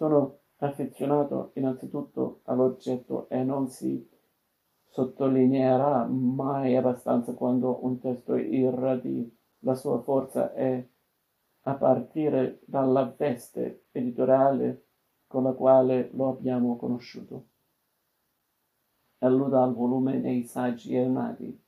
sono 0.00 0.38
affezionato 0.60 1.50
innanzitutto 1.56 2.40
all'oggetto 2.44 3.28
e 3.28 3.42
non 3.42 3.68
si 3.68 4.08
sottolineerà 4.90 6.04
mai 6.04 6.76
abbastanza 6.76 7.32
quando 7.34 7.84
un 7.84 7.98
testo 7.98 8.36
irradi 8.36 9.36
la 9.60 9.74
sua 9.74 10.00
forza 10.02 10.52
e 10.54 10.88
a 11.62 11.74
partire 11.74 12.60
dalla 12.64 13.12
veste 13.16 13.86
editoriale 13.92 14.86
con 15.26 15.44
la 15.44 15.52
quale 15.52 16.10
lo 16.12 16.28
abbiamo 16.28 16.76
conosciuto. 16.76 17.46
Alluda 19.18 19.62
al 19.62 19.74
volume 19.74 20.18
nei 20.18 20.44
saggi 20.44 20.94
Ernadi. 20.94 21.62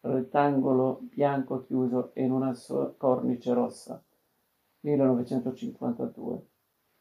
Rettangolo 0.00 1.00
bianco 1.02 1.64
chiuso 1.64 2.10
in 2.14 2.32
una 2.32 2.54
cornice 2.96 3.52
rossa. 3.52 4.02
1952 4.80 6.46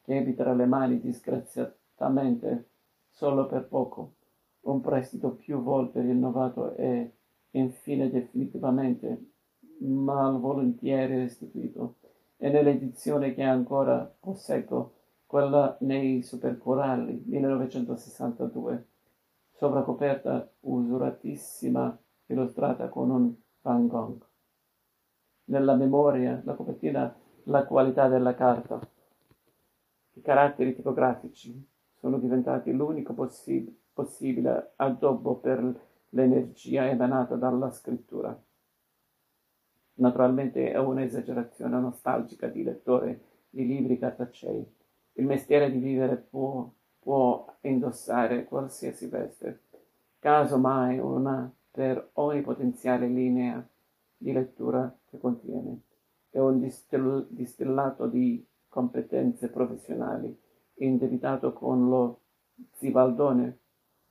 che 0.04 0.18
ebbi 0.18 0.36
tra 0.36 0.54
le 0.54 0.66
mani 0.66 1.00
disgraziatamente 1.00 2.70
solo 3.10 3.48
per 3.48 3.68
poco, 3.68 4.16
un 4.64 4.82
prestito 4.82 5.32
più 5.32 5.62
volte 5.62 6.02
rinnovato 6.02 6.76
e 6.76 7.12
infine 7.52 8.10
definitivamente 8.10 9.32
malvolentieri 9.80 11.16
restituito, 11.16 11.96
e 12.38 12.50
nell'edizione 12.50 13.34
che 13.34 13.44
ancora 13.44 14.12
posseggo, 14.20 14.94
quella 15.26 15.78
nei 15.82 16.22
Supercoralli 16.22 17.24
1962, 17.26 18.88
sovracoperta 19.54 20.50
usuratissima 20.62 21.98
illustrata 22.28 22.90
con 22.90 23.10
un 23.10 23.34
Van 23.62 23.88
Gogh. 23.88 24.26
Nella 25.46 25.76
memoria, 25.76 26.42
la 26.44 26.54
copertina, 26.54 27.16
la 27.46 27.66
qualità 27.66 28.08
della 28.08 28.36
carta, 28.36 28.80
i 30.14 30.22
caratteri 30.22 30.76
tipografici 30.76 31.68
sono 31.94 32.20
diventati 32.20 32.72
l'unico 32.72 33.14
possib- 33.14 33.74
possibile 33.94 34.74
addobbo 34.76 35.36
per 35.36 35.82
l'energia 36.10 36.88
emanata 36.90 37.36
dalla 37.36 37.72
scrittura. 37.72 38.38
Naturalmente 39.96 40.72
è 40.72 40.78
un'esagerazione 40.78 41.80
nostalgica 41.80 42.48
di 42.48 42.64
lettore 42.64 43.22
di 43.50 43.66
libri 43.66 44.00
cartacei. 44.00 44.66
Il 45.14 45.26
mestiere 45.26 45.72
di 45.72 45.78
vivere 45.78 46.18
può, 46.18 46.68
può 47.00 47.46
indossare 47.62 48.46
qualsiasi 48.46 49.08
veste, 49.08 49.62
caso 50.18 50.58
mai 50.58 50.98
una 50.98 51.52
per 51.70 52.10
ogni 52.14 52.42
potenziale 52.42 53.08
linea 53.08 53.66
di 54.18 54.32
lettura 54.32 54.96
che 55.06 55.20
contiene. 55.20 55.82
È 56.30 56.40
un 56.40 56.60
distil- 56.60 57.28
distillato 57.30 58.08
di 58.08 58.44
competenze 58.68 59.50
professionali, 59.50 60.36
indebitato 60.76 61.54
con 61.54 61.90
lo 61.90 62.22
zibaldone, 62.72 63.60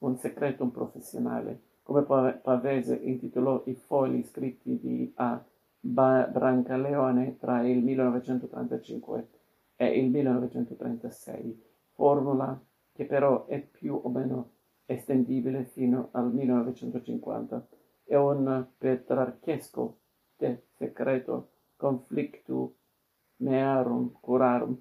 un 0.03 0.17
secreto 0.17 0.67
professionale, 0.69 1.61
come 1.83 2.03
Pavese 2.03 2.95
intitolò 2.95 3.63
i 3.67 3.75
fogli 3.75 4.23
scritti 4.25 4.79
di 4.79 5.13
A. 5.17 5.43
Brancaleone 5.85 7.39
tra 7.39 7.67
il 7.67 7.83
1935 7.83 9.29
e 9.77 9.99
il 9.99 10.11
1936, 10.11 11.63
formula 11.93 12.61
che 12.93 13.05
però 13.05 13.47
è 13.47 13.61
più 13.61 13.99
o 14.01 14.09
meno 14.09 14.51
estendibile 14.87 15.65
fino 15.65 16.09
al 16.13 16.33
1950. 16.33 17.67
È 18.05 18.15
un 18.15 18.67
petrarchesco 18.79 19.99
de 20.37 20.67
secreto 20.77 21.51
conflictu 21.77 22.75
mearum 23.39 24.13
curarum, 24.21 24.77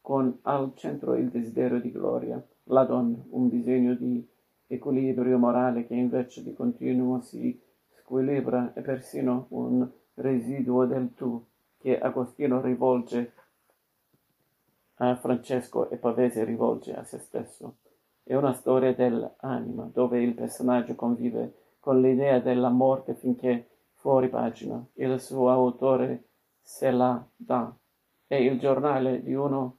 con 0.00 0.38
al 0.42 0.72
centro 0.76 1.16
il 1.16 1.28
desiderio 1.28 1.80
di 1.80 1.90
gloria, 1.90 2.40
la 2.64 2.84
donna, 2.84 3.20
un 3.30 3.48
disegno 3.48 3.94
di 3.94 4.24
equilibrio 4.66 5.38
morale 5.38 5.86
che 5.86 5.94
invece 5.94 6.42
di 6.42 6.54
continuo 6.54 7.20
si 7.20 7.60
squilibra 7.98 8.72
e 8.74 8.80
persino 8.80 9.46
un 9.50 9.88
residuo 10.14 10.86
del 10.86 11.12
tu 11.14 11.44
che 11.78 11.98
Agostino 11.98 12.60
rivolge 12.60 13.32
a 14.96 15.16
Francesco 15.16 15.90
e 15.90 15.96
Pavese 15.96 16.44
rivolge 16.44 16.94
a 16.94 17.04
se 17.04 17.18
stesso. 17.18 17.76
È 18.22 18.34
una 18.34 18.54
storia 18.54 18.94
dell'anima, 18.94 19.88
dove 19.92 20.22
il 20.22 20.34
personaggio 20.34 20.94
convive 20.94 21.54
con 21.80 22.00
l'idea 22.00 22.40
della 22.40 22.70
morte 22.70 23.14
finché 23.14 23.68
fuori 23.92 24.28
pagina. 24.28 24.84
Il 24.94 25.20
suo 25.20 25.50
autore 25.50 26.24
se 26.60 26.90
la 26.90 27.24
dà. 27.36 27.72
È 28.26 28.34
il 28.34 28.58
giornale 28.58 29.22
di 29.22 29.34
uno 29.34 29.78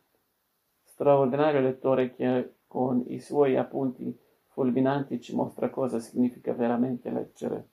straordinario 0.83 1.59
lettore 1.59 2.15
che 2.15 2.53
con 2.67 3.03
i 3.07 3.19
suoi 3.19 3.57
appunti 3.57 4.17
fulminanti 4.57 5.21
ci 5.21 5.35
mostra 5.35 5.69
cosa 5.69 5.99
significa 5.99 6.51
veramente 6.51 7.11
leggere. 7.11 7.67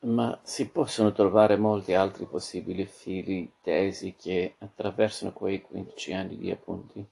Ma 0.00 0.36
si 0.42 0.68
possono 0.70 1.12
trovare 1.12 1.56
molti 1.56 1.94
altri 1.94 2.26
possibili 2.26 2.84
fili 2.84 3.48
tesi 3.62 4.16
che 4.18 4.56
attraversano 4.58 5.32
quei 5.32 5.62
15 5.62 6.12
anni 6.12 6.36
di 6.36 6.50
appunti. 6.50 7.06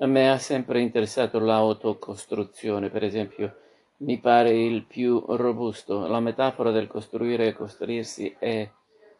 A 0.00 0.06
me 0.06 0.30
ha 0.30 0.38
sempre 0.38 0.80
interessato 0.80 1.38
l'autocostruzione, 1.38 2.90
per 2.90 3.04
esempio, 3.04 3.56
mi 3.98 4.18
pare 4.18 4.50
il 4.50 4.84
più 4.84 5.24
robusto. 5.28 6.08
La 6.08 6.20
metafora 6.20 6.72
del 6.72 6.88
costruire 6.88 7.46
e 7.46 7.52
costruirsi 7.52 8.34
è 8.36 8.68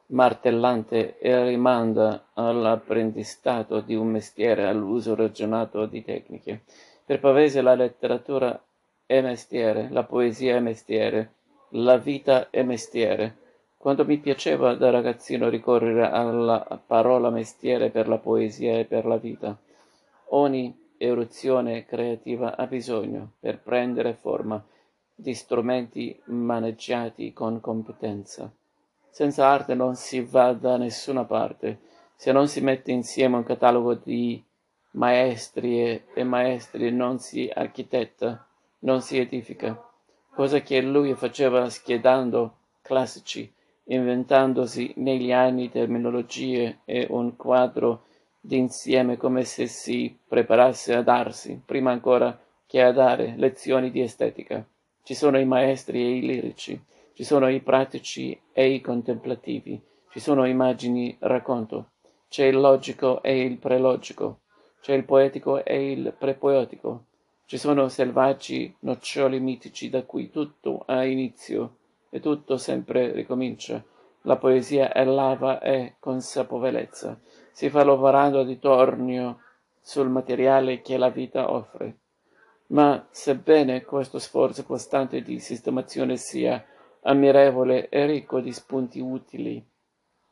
martellante 0.08 1.18
e 1.18 1.44
rimanda 1.44 2.28
all'apprendistato 2.34 3.80
di 3.80 3.94
un 3.94 4.08
mestiere, 4.08 4.66
all'uso 4.66 5.14
ragionato 5.14 5.86
di 5.86 6.02
tecniche. 6.02 6.62
Per 7.04 7.20
Pavese 7.20 7.60
la 7.60 7.74
letteratura 7.74 8.60
è 9.04 9.20
mestiere, 9.20 9.88
la 9.90 10.04
poesia 10.04 10.56
è 10.56 10.60
mestiere, 10.60 11.32
la 11.70 11.96
vita 11.96 12.50
è 12.50 12.62
mestiere. 12.62 13.36
Quando 13.76 14.04
mi 14.04 14.18
piaceva 14.18 14.74
da 14.74 14.90
ragazzino 14.90 15.48
ricorrere 15.48 16.08
alla 16.10 16.80
parola 16.84 17.30
mestiere 17.30 17.90
per 17.90 18.08
la 18.08 18.18
poesia 18.18 18.78
e 18.78 18.84
per 18.84 19.06
la 19.06 19.16
vita. 19.16 19.56
Ogni 20.30 20.90
eruzione 20.98 21.86
creativa 21.86 22.56
ha 22.56 22.66
bisogno, 22.66 23.34
per 23.38 23.60
prendere 23.60 24.14
forma, 24.14 24.62
di 25.14 25.32
strumenti 25.32 26.20
maneggiati 26.26 27.32
con 27.32 27.60
competenza. 27.60 28.52
Senza 29.18 29.48
arte 29.48 29.74
non 29.74 29.96
si 29.96 30.20
va 30.20 30.52
da 30.52 30.76
nessuna 30.76 31.24
parte. 31.24 31.80
Se 32.14 32.30
non 32.30 32.46
si 32.46 32.60
mette 32.60 32.92
insieme 32.92 33.34
un 33.34 33.42
catalogo 33.42 33.94
di 33.94 34.40
maestri 34.92 36.04
e 36.14 36.22
maestri 36.22 36.92
non 36.92 37.18
si 37.18 37.50
architetta, 37.52 38.46
non 38.82 39.02
si 39.02 39.18
edifica 39.18 39.76
cosa 40.32 40.60
che 40.60 40.80
lui 40.80 41.14
faceva 41.14 41.68
schierando 41.68 42.58
classici, 42.80 43.52
inventandosi 43.86 44.92
negli 44.98 45.32
anni 45.32 45.68
terminologie 45.68 46.82
e 46.84 47.08
un 47.10 47.34
quadro 47.34 48.04
d'insieme 48.38 49.16
come 49.16 49.42
se 49.42 49.66
si 49.66 50.16
preparasse 50.28 50.94
a 50.94 51.02
darsi, 51.02 51.60
prima 51.66 51.90
ancora 51.90 52.38
che 52.66 52.80
a 52.80 52.92
dare, 52.92 53.34
lezioni 53.36 53.90
di 53.90 54.00
estetica. 54.00 54.64
Ci 55.02 55.14
sono 55.16 55.40
i 55.40 55.44
maestri 55.44 56.02
e 56.02 56.16
i 56.18 56.20
lirici, 56.20 56.80
ci 57.18 57.24
sono 57.24 57.48
i 57.48 57.58
pratici 57.58 58.40
e 58.52 58.70
i 58.70 58.80
contemplativi, 58.80 59.82
ci 60.10 60.20
sono 60.20 60.46
immagini 60.46 61.16
racconto, 61.18 61.88
c'è 62.28 62.44
il 62.44 62.54
logico 62.54 63.24
e 63.24 63.42
il 63.42 63.58
prelogico, 63.58 64.42
c'è 64.80 64.92
il 64.92 65.02
poetico 65.02 65.64
e 65.64 65.90
il 65.90 66.14
prepoetico, 66.16 67.06
ci 67.46 67.58
sono 67.58 67.88
selvaggi 67.88 68.72
noccioli 68.82 69.40
mitici 69.40 69.90
da 69.90 70.04
cui 70.04 70.30
tutto 70.30 70.84
ha 70.86 71.04
inizio 71.04 71.78
e 72.08 72.20
tutto 72.20 72.56
sempre 72.56 73.10
ricomincia. 73.10 73.82
La 74.22 74.36
poesia 74.36 74.92
è 74.92 75.04
lava 75.04 75.60
e 75.60 75.96
consapevolezza. 75.98 77.18
Si 77.50 77.68
fa 77.68 77.82
lavorando 77.82 78.44
di 78.44 78.60
tornio 78.60 79.40
sul 79.80 80.08
materiale 80.08 80.82
che 80.82 80.96
la 80.96 81.10
vita 81.10 81.50
offre. 81.50 81.96
Ma 82.68 83.08
sebbene 83.10 83.82
questo 83.82 84.20
sforzo 84.20 84.62
costante 84.64 85.20
di 85.20 85.40
sistemazione 85.40 86.16
sia 86.16 86.64
ammirevole 87.08 87.88
e 87.88 88.04
ricco 88.04 88.40
di 88.40 88.52
spunti 88.52 89.00
utili, 89.00 89.64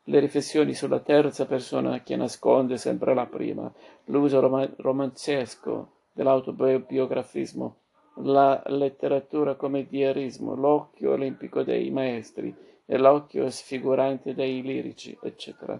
le 0.03 0.19
riflessioni 0.19 0.73
sulla 0.73 0.99
terza 0.99 1.45
persona 1.47 2.01
che 2.03 2.15
nasconde 2.15 2.77
sempre 2.77 3.13
la 3.15 3.25
prima, 3.25 3.71
l'uso 4.05 4.39
rom- 4.39 4.73
romanzesco 4.77 5.89
dell'autobiografismo, 6.13 7.75
la 8.21 8.61
letteratura 8.67 9.55
come 9.55 9.87
diarismo, 9.87 10.55
l'occhio 10.55 11.13
olimpico 11.13 11.63
dei 11.63 11.89
maestri 11.89 12.55
e 12.85 12.97
l'occhio 12.97 13.49
sfigurante 13.49 14.35
dei 14.35 14.61
lirici, 14.61 15.17
eccetera. 15.21 15.79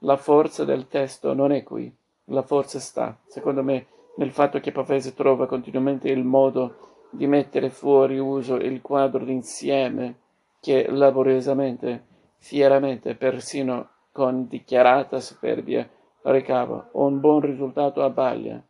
La 0.00 0.16
forza 0.16 0.64
del 0.64 0.88
testo 0.88 1.34
non 1.34 1.52
è 1.52 1.62
qui, 1.62 1.94
la 2.26 2.42
forza 2.42 2.78
sta, 2.78 3.16
secondo 3.26 3.62
me, 3.62 3.86
nel 4.16 4.32
fatto 4.32 4.60
che 4.60 4.72
Pavese 4.72 5.14
trova 5.14 5.46
continuamente 5.46 6.08
il 6.08 6.24
modo 6.24 7.06
di 7.10 7.26
mettere 7.26 7.70
fuori 7.70 8.18
uso 8.18 8.56
il 8.56 8.80
quadro 8.80 9.24
d'insieme 9.24 10.26
che 10.60 10.86
laboriosamente, 10.88 12.04
fieramente, 12.38 13.14
persino 13.14 13.90
con 14.12 14.48
dichiarata 14.48 15.20
superbia, 15.20 15.88
ricava 16.22 16.88
un 16.92 17.20
buon 17.20 17.40
risultato 17.40 18.02
a 18.02 18.10
Baglia, 18.10 18.62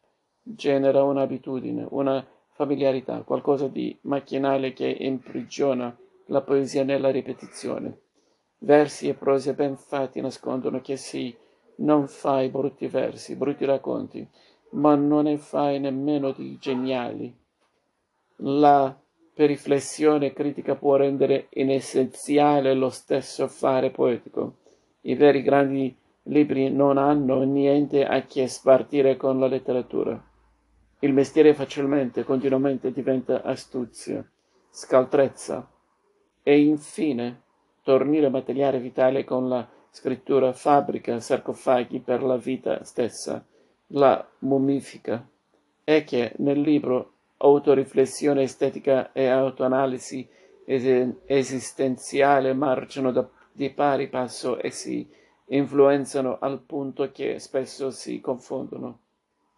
genera 0.43 1.03
un'abitudine, 1.03 1.87
una 1.91 2.25
familiarità, 2.51 3.23
qualcosa 3.23 3.69
di 3.69 3.97
macchinale 4.03 4.73
che 4.73 4.89
imprigiona 4.89 5.97
la 6.27 6.41
poesia 6.41 6.85
nella 6.85 7.11
ripetizione. 7.11 8.01
Versi 8.59 9.09
e 9.09 9.15
prose 9.15 9.55
ben 9.55 9.77
fatti 9.77 10.21
nascondono 10.21 10.81
che 10.81 10.97
sì, 10.97 11.35
non 11.77 12.09
fai 12.09 12.49
brutti 12.49 12.89
versi, 12.89 13.37
brutti 13.37 13.65
racconti, 13.65 14.29
ma 14.71 14.95
non 14.95 15.25
ne 15.25 15.39
fai 15.39 15.79
nemmeno 15.79 16.33
di 16.33 16.59
geniali. 16.59 17.35
La 18.37 18.97
periflessione 19.39 20.33
critica 20.33 20.75
può 20.75 20.97
rendere 20.97 21.47
inessenziale 21.51 22.75
lo 22.75 22.91
stesso 22.91 23.47
fare 23.47 23.91
poetico. 23.91 24.57
I 25.03 25.15
veri 25.15 25.43
grandi 25.43 25.97
libri 26.25 26.73
non 26.73 26.99
hanno 26.99 27.45
niente 27.45 28.05
a 28.05 28.23
che 28.23 28.49
spartire 28.49 29.17
con 29.17 29.39
la 29.39 29.47
letteratura 29.47 30.21
Il 30.99 31.13
mestiere 31.13 31.55
facilmente, 31.55 32.25
continuamente 32.25 32.91
diventa 32.91 33.45
astuzia, 33.45 34.29
scaltrezza 34.71 35.71
e 36.43 36.61
infine 36.61 37.43
tornire 37.85 38.31
materiale 38.31 38.81
vitale 38.81 39.23
con 39.23 39.49
la 39.49 39.65
scrittura 39.91 40.53
fabbrica 40.53 41.21
sarcofagi 41.21 42.01
per 42.01 42.25
la 42.25 42.37
vita 42.37 42.83
stessa, 42.83 43.47
la 43.93 44.29
mummifica. 44.41 45.25
E 45.85 46.03
che 46.03 46.33
nel 46.39 46.61
libro 46.61 47.18
Autoriflessione 47.39 48.43
estetica 48.43 49.13
e 49.13 49.27
autoanalisi 49.29 50.29
esistenziale 50.65 52.53
marciano 52.53 53.11
da, 53.11 53.27
di 53.51 53.71
pari 53.71 54.09
passo 54.09 54.59
e 54.59 54.71
si 54.71 55.09
influenzano 55.47 56.39
al 56.41 56.61
punto 56.61 57.11
che 57.11 57.39
spesso 57.39 57.91
si 57.91 58.21
confondono. 58.21 58.99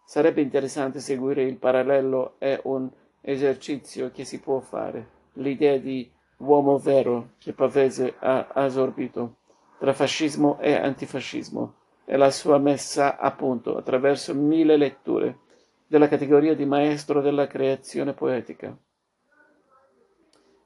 Sarebbe 0.05 0.41
interessante 0.41 1.01
seguire 1.01 1.43
il 1.43 1.57
parallelo 1.57 2.35
è 2.39 2.61
un 2.65 2.89
esercizio 3.21 4.11
che 4.13 4.25
si 4.25 4.41
può 4.41 4.61
fare, 4.61 5.09
l'idea 5.35 5.77
di 5.79 6.11
uomo 6.39 6.79
vero 6.79 7.33
che 7.39 7.53
Pavese 7.53 8.15
ha 8.19 8.49
assorbito 8.53 9.37
tra 9.79 9.93
fascismo 9.93 10.59
e 10.61 10.75
antifascismo 10.75 11.75
e 12.05 12.17
la 12.17 12.31
sua 12.31 12.59
messa 12.59 13.19
a 13.19 13.31
punto 13.31 13.77
attraverso 13.77 14.35
mille 14.35 14.77
letture 14.77 15.39
della 15.91 16.07
categoria 16.07 16.55
di 16.55 16.65
maestro 16.65 17.21
della 17.21 17.49
creazione 17.49 18.13
poetica. 18.13 18.79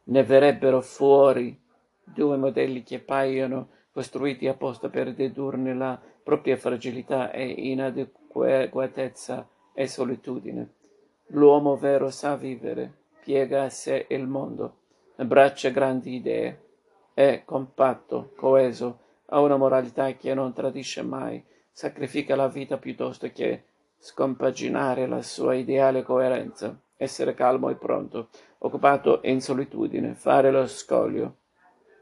Ne 0.05 0.23
verrebbero 0.23 0.83
fuori 0.83 1.59
due 2.05 2.37
modelli 2.37 2.83
che 2.83 2.99
paiono 2.99 3.69
costruiti 3.91 4.47
apposta 4.47 4.91
per 4.91 5.15
dedurne 5.15 5.73
la 5.73 5.99
propria 6.23 6.59
fragilità 6.59 7.31
e 7.31 7.47
inadeguatezza 7.47 9.49
e 9.73 9.87
solitudine. 9.87 10.75
L'uomo 11.29 11.79
vero 11.79 12.11
sa 12.11 12.37
vivere, 12.37 12.93
piega 13.25 13.63
a 13.63 13.71
sé 13.71 14.05
il 14.11 14.27
mondo, 14.27 14.81
abbraccia 15.17 15.71
grandi 15.71 16.17
idee, 16.17 16.65
è 17.15 17.45
compatto, 17.47 18.33
coeso, 18.37 18.99
ha 19.29 19.41
una 19.41 19.57
moralità 19.57 20.13
che 20.17 20.35
non 20.35 20.53
tradisce 20.53 21.01
mai, 21.01 21.43
sacrifica 21.73 22.37
la 22.37 22.49
vita 22.49 22.77
piuttosto 22.77 23.31
che 23.33 23.73
scompaginare 23.99 25.07
la 25.07 25.23
sua 25.23 25.55
ideale 25.55 26.03
coerenza, 26.03 26.79
essere 26.97 27.35
calmo 27.35 27.71
e 27.71 27.77
pronto, 27.77 28.29
occupato 28.59 29.21
in 29.25 29.41
solitudine, 29.41 30.15
fare 30.15 30.51
lo 30.51 30.67
scoglio, 30.67 31.37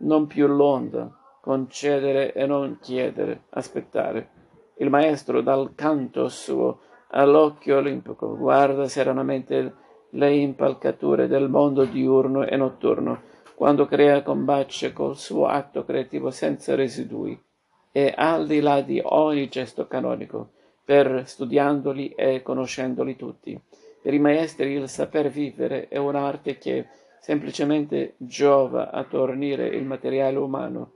non 0.00 0.26
più 0.26 0.46
l'onda, 0.46 1.10
concedere 1.40 2.32
e 2.32 2.46
non 2.46 2.78
chiedere, 2.80 3.44
aspettare. 3.50 4.30
Il 4.76 4.90
maestro 4.90 5.42
dal 5.42 5.74
canto 5.74 6.28
suo 6.28 6.80
all'occhio 7.10 7.78
olimpico 7.78 8.36
guarda 8.36 8.88
serenamente 8.88 9.74
le 10.10 10.34
impalcature 10.34 11.26
del 11.26 11.48
mondo 11.48 11.84
diurno 11.84 12.44
e 12.44 12.56
notturno, 12.56 13.22
quando 13.54 13.86
crea 13.86 14.22
combacia 14.22 14.92
col 14.92 15.16
suo 15.16 15.46
atto 15.46 15.84
creativo 15.84 16.30
senza 16.30 16.74
residui 16.74 17.40
e 17.92 18.12
al 18.16 18.46
di 18.46 18.60
là 18.60 18.80
di 18.80 19.00
ogni 19.04 19.48
gesto 19.48 19.86
canonico, 19.86 20.52
per 20.84 21.22
studiandoli 21.26 22.10
e 22.10 22.42
conoscendoli 22.42 23.16
tutti. 23.16 23.58
Per 24.02 24.12
i 24.12 24.18
maestri 24.18 24.72
il 24.72 24.88
saper 24.88 25.30
vivere 25.30 25.88
è 25.88 25.96
un'arte 25.96 26.58
che 26.58 26.86
semplicemente 27.20 28.14
giova 28.16 28.90
a 28.90 29.04
tornire 29.04 29.68
il 29.68 29.84
materiale 29.84 30.38
umano, 30.38 30.92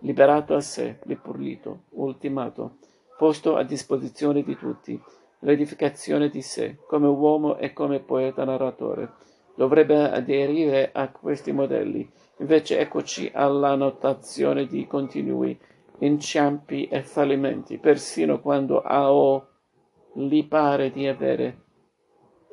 liberato 0.00 0.54
a 0.54 0.60
sé, 0.60 0.98
ripulito, 1.02 1.82
ultimato, 1.90 2.78
posto 3.18 3.56
a 3.56 3.62
disposizione 3.62 4.42
di 4.42 4.56
tutti, 4.56 4.98
l'edificazione 5.40 6.30
di 6.30 6.40
sé, 6.40 6.78
come 6.86 7.06
uomo 7.06 7.58
e 7.58 7.72
come 7.74 8.00
poeta 8.00 8.44
narratore. 8.44 9.12
Dovrebbe 9.54 10.10
aderire 10.10 10.90
a 10.92 11.08
questi 11.10 11.52
modelli. 11.52 12.08
Invece 12.38 12.78
eccoci 12.78 13.30
alla 13.32 13.74
notazione 13.74 14.66
di 14.66 14.86
continui 14.86 15.58
inciampi 15.98 16.88
e 16.88 17.02
fallimenti, 17.02 17.78
persino 17.78 18.40
quando 18.40 18.80
a 18.82 19.12
o 19.12 19.48
gli 20.12 20.46
pare 20.46 20.90
di 20.90 21.06
avere 21.06 21.64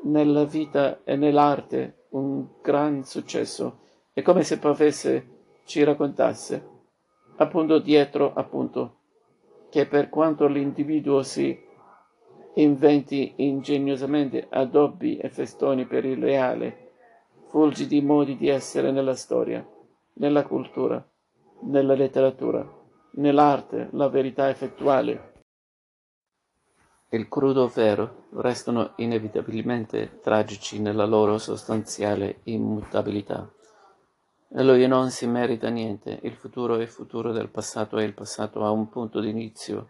nella 0.03 0.45
vita 0.45 1.03
e 1.03 1.15
nell'arte 1.15 2.05
un 2.09 2.45
gran 2.61 3.03
successo. 3.03 3.79
È 4.11 4.21
come 4.21 4.43
se 4.43 4.59
Pavese 4.59 5.27
ci 5.65 5.83
raccontasse, 5.83 6.69
appunto 7.37 7.79
dietro 7.79 8.33
appunto, 8.33 8.97
che 9.69 9.87
per 9.87 10.09
quanto 10.09 10.45
l'individuo 10.47 11.23
si 11.23 11.57
inventi 12.55 13.33
ingegnosamente 13.37 14.45
addobbi 14.49 15.17
e 15.17 15.29
festoni 15.29 15.85
per 15.85 16.05
il 16.05 16.21
reale, 16.21 16.91
fulgidi 17.47 18.01
modi 18.01 18.37
di 18.37 18.49
essere 18.49 18.91
nella 18.91 19.15
storia, 19.15 19.65
nella 20.13 20.43
cultura, 20.43 21.03
nella 21.61 21.95
letteratura, 21.95 22.81
nell'arte, 23.15 23.89
la 23.91 24.07
verità 24.07 24.49
effettuale. 24.49 25.31
Il 27.09 27.27
crudo 27.27 27.67
vero 27.67 28.27
restano 28.33 28.93
inevitabilmente 28.97 30.19
tragici 30.19 30.79
nella 30.79 31.05
loro 31.05 31.37
sostanziale 31.37 32.39
immutabilità. 32.43 33.51
E 34.49 34.63
lui 34.63 34.87
non 34.87 35.09
si 35.09 35.27
merita 35.27 35.69
niente, 35.69 36.19
il 36.23 36.33
futuro 36.33 36.77
è 36.77 36.85
futuro 36.85 37.31
del 37.31 37.49
passato 37.49 37.97
e 37.97 38.03
il 38.03 38.13
passato 38.13 38.63
ha 38.63 38.71
un 38.71 38.89
punto 38.89 39.19
d'inizio 39.19 39.89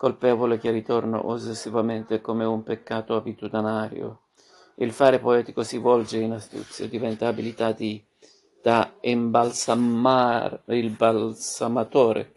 colpevole 0.00 0.56
che 0.56 0.70
ritorna 0.70 1.26
ossessivamente 1.26 2.22
come 2.22 2.46
un 2.46 2.62
peccato 2.62 3.16
abitudinario. 3.16 4.28
Il 4.76 4.92
fare 4.92 5.18
poetico 5.18 5.62
si 5.62 5.76
volge 5.76 6.20
in 6.20 6.32
astuzia, 6.32 6.88
diventa 6.88 7.28
abilità 7.28 7.72
di, 7.72 8.02
da 8.62 8.94
imbalsamare 9.02 10.62
il 10.68 10.88
balsamatore. 10.88 12.34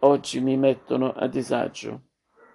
oggi 0.00 0.40
mi 0.40 0.56
mettono 0.56 1.12
a 1.12 1.26
disagio, 1.26 2.00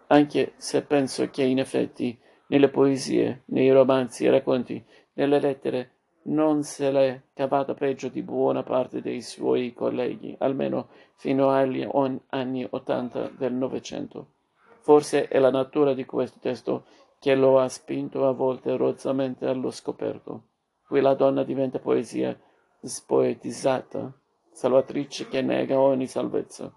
anche 0.07 0.53
se 0.57 0.83
penso 0.83 1.29
che 1.29 1.43
in 1.43 1.59
effetti 1.59 2.17
nelle 2.47 2.69
poesie, 2.69 3.43
nei 3.45 3.71
romanzi 3.71 4.25
e 4.25 4.31
racconti, 4.31 4.83
nelle 5.13 5.39
lettere 5.39 5.91
non 6.23 6.63
se 6.63 6.91
l'è 6.91 7.21
cavata 7.33 7.73
peggio 7.73 8.09
di 8.09 8.21
buona 8.21 8.63
parte 8.63 9.01
dei 9.01 9.21
suoi 9.21 9.73
colleghi, 9.73 10.35
almeno 10.39 10.89
fino 11.15 11.49
agli 11.49 11.87
anni 12.29 12.67
Ottanta 12.69 13.29
del 13.29 13.53
Novecento. 13.53 14.33
Forse 14.81 15.27
è 15.27 15.37
la 15.37 15.51
natura 15.51 15.93
di 15.93 16.05
questo 16.05 16.39
testo 16.39 16.85
che 17.19 17.35
lo 17.35 17.59
ha 17.59 17.67
spinto 17.69 18.27
a 18.27 18.31
volte 18.31 18.75
rozzamente 18.75 19.45
allo 19.45 19.69
scoperto. 19.69 20.43
Qui 20.87 21.01
la 21.01 21.13
donna 21.13 21.43
diventa 21.43 21.79
poesia 21.79 22.37
spoetizzata, 22.81 24.11
salvatrice 24.51 25.27
che 25.27 25.41
nega 25.41 25.79
ogni 25.79 26.07
salvezza. 26.07 26.73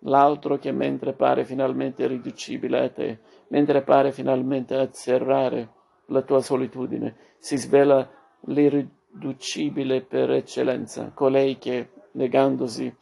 L'altro 0.00 0.58
che 0.58 0.72
mentre 0.72 1.12
pare 1.12 1.44
finalmente 1.44 2.06
riducibile 2.08 2.80
a 2.80 2.90
te, 2.90 3.20
mentre 3.48 3.82
pare 3.82 4.10
finalmente 4.10 4.74
azzerrare 4.74 5.72
la 6.06 6.22
tua 6.22 6.40
solitudine, 6.40 7.16
si 7.38 7.56
svela 7.56 8.06
l'irriducibile 8.46 10.02
per 10.02 10.32
eccellenza, 10.32 11.12
colei 11.14 11.56
che, 11.56 11.90
negandosi, 12.12 12.94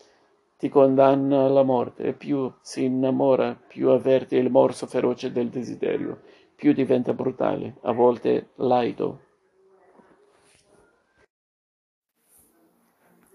ti 0.62 0.68
condanna 0.68 1.46
alla 1.46 1.64
morte 1.64 2.04
e 2.04 2.12
più 2.12 2.48
si 2.60 2.84
innamora, 2.84 3.52
più 3.52 3.88
avverte 3.88 4.36
il 4.36 4.48
morso 4.48 4.86
feroce 4.86 5.32
del 5.32 5.48
desiderio, 5.48 6.20
più 6.54 6.72
diventa 6.72 7.12
brutale, 7.14 7.78
a 7.82 7.90
volte 7.90 8.50
laido. 8.58 9.22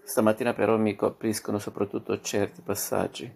Stamattina 0.04 0.54
però 0.54 0.78
mi 0.78 0.94
colpiscono 0.94 1.58
soprattutto 1.58 2.18
certi 2.22 2.62
passaggi. 2.62 3.30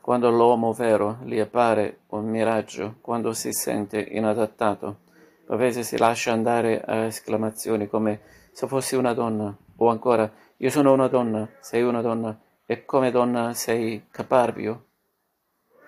Quando 0.00 0.30
l'uomo 0.30 0.72
vero 0.72 1.18
gli 1.24 1.38
appare 1.38 2.04
un 2.06 2.24
miraggio, 2.24 2.96
quando 3.02 3.34
si 3.34 3.52
sente 3.52 4.00
inadattato, 4.00 5.00
Pavese 5.44 5.82
si 5.82 5.98
lascia 5.98 6.32
andare 6.32 6.80
a 6.80 7.04
esclamazioni 7.04 7.88
come 7.88 8.22
se 8.52 8.66
fossi 8.66 8.96
una 8.96 9.12
donna, 9.12 9.54
o 9.76 9.88
ancora 9.88 10.32
io 10.56 10.70
sono 10.70 10.94
una 10.94 11.08
donna, 11.08 11.46
sei 11.60 11.82
una 11.82 12.00
donna, 12.00 12.46
e 12.70 12.84
come 12.84 13.10
donna 13.10 13.54
sei 13.54 14.08
caparbio. 14.10 14.84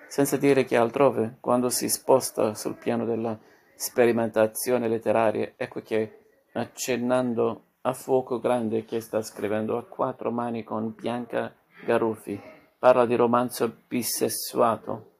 Senza 0.07 0.37
dire 0.37 0.65
che 0.65 0.75
altrove, 0.75 1.37
quando 1.39 1.69
si 1.69 1.87
sposta 1.87 2.55
sul 2.55 2.75
piano 2.75 3.05
della 3.05 3.37
sperimentazione 3.75 4.87
letteraria, 4.87 5.53
ecco 5.55 5.81
che, 5.81 6.19
accennando 6.53 7.65
a 7.81 7.93
fuoco 7.93 8.39
grande 8.39 8.83
che 8.85 8.99
sta 8.99 9.21
scrivendo 9.21 9.77
a 9.77 9.85
quattro 9.85 10.31
mani 10.31 10.63
con 10.63 10.95
Bianca 10.95 11.53
Garuffi, 11.85 12.41
parla 12.79 13.05
di 13.05 13.15
romanzo 13.15 13.71
bisessuato 13.87 15.11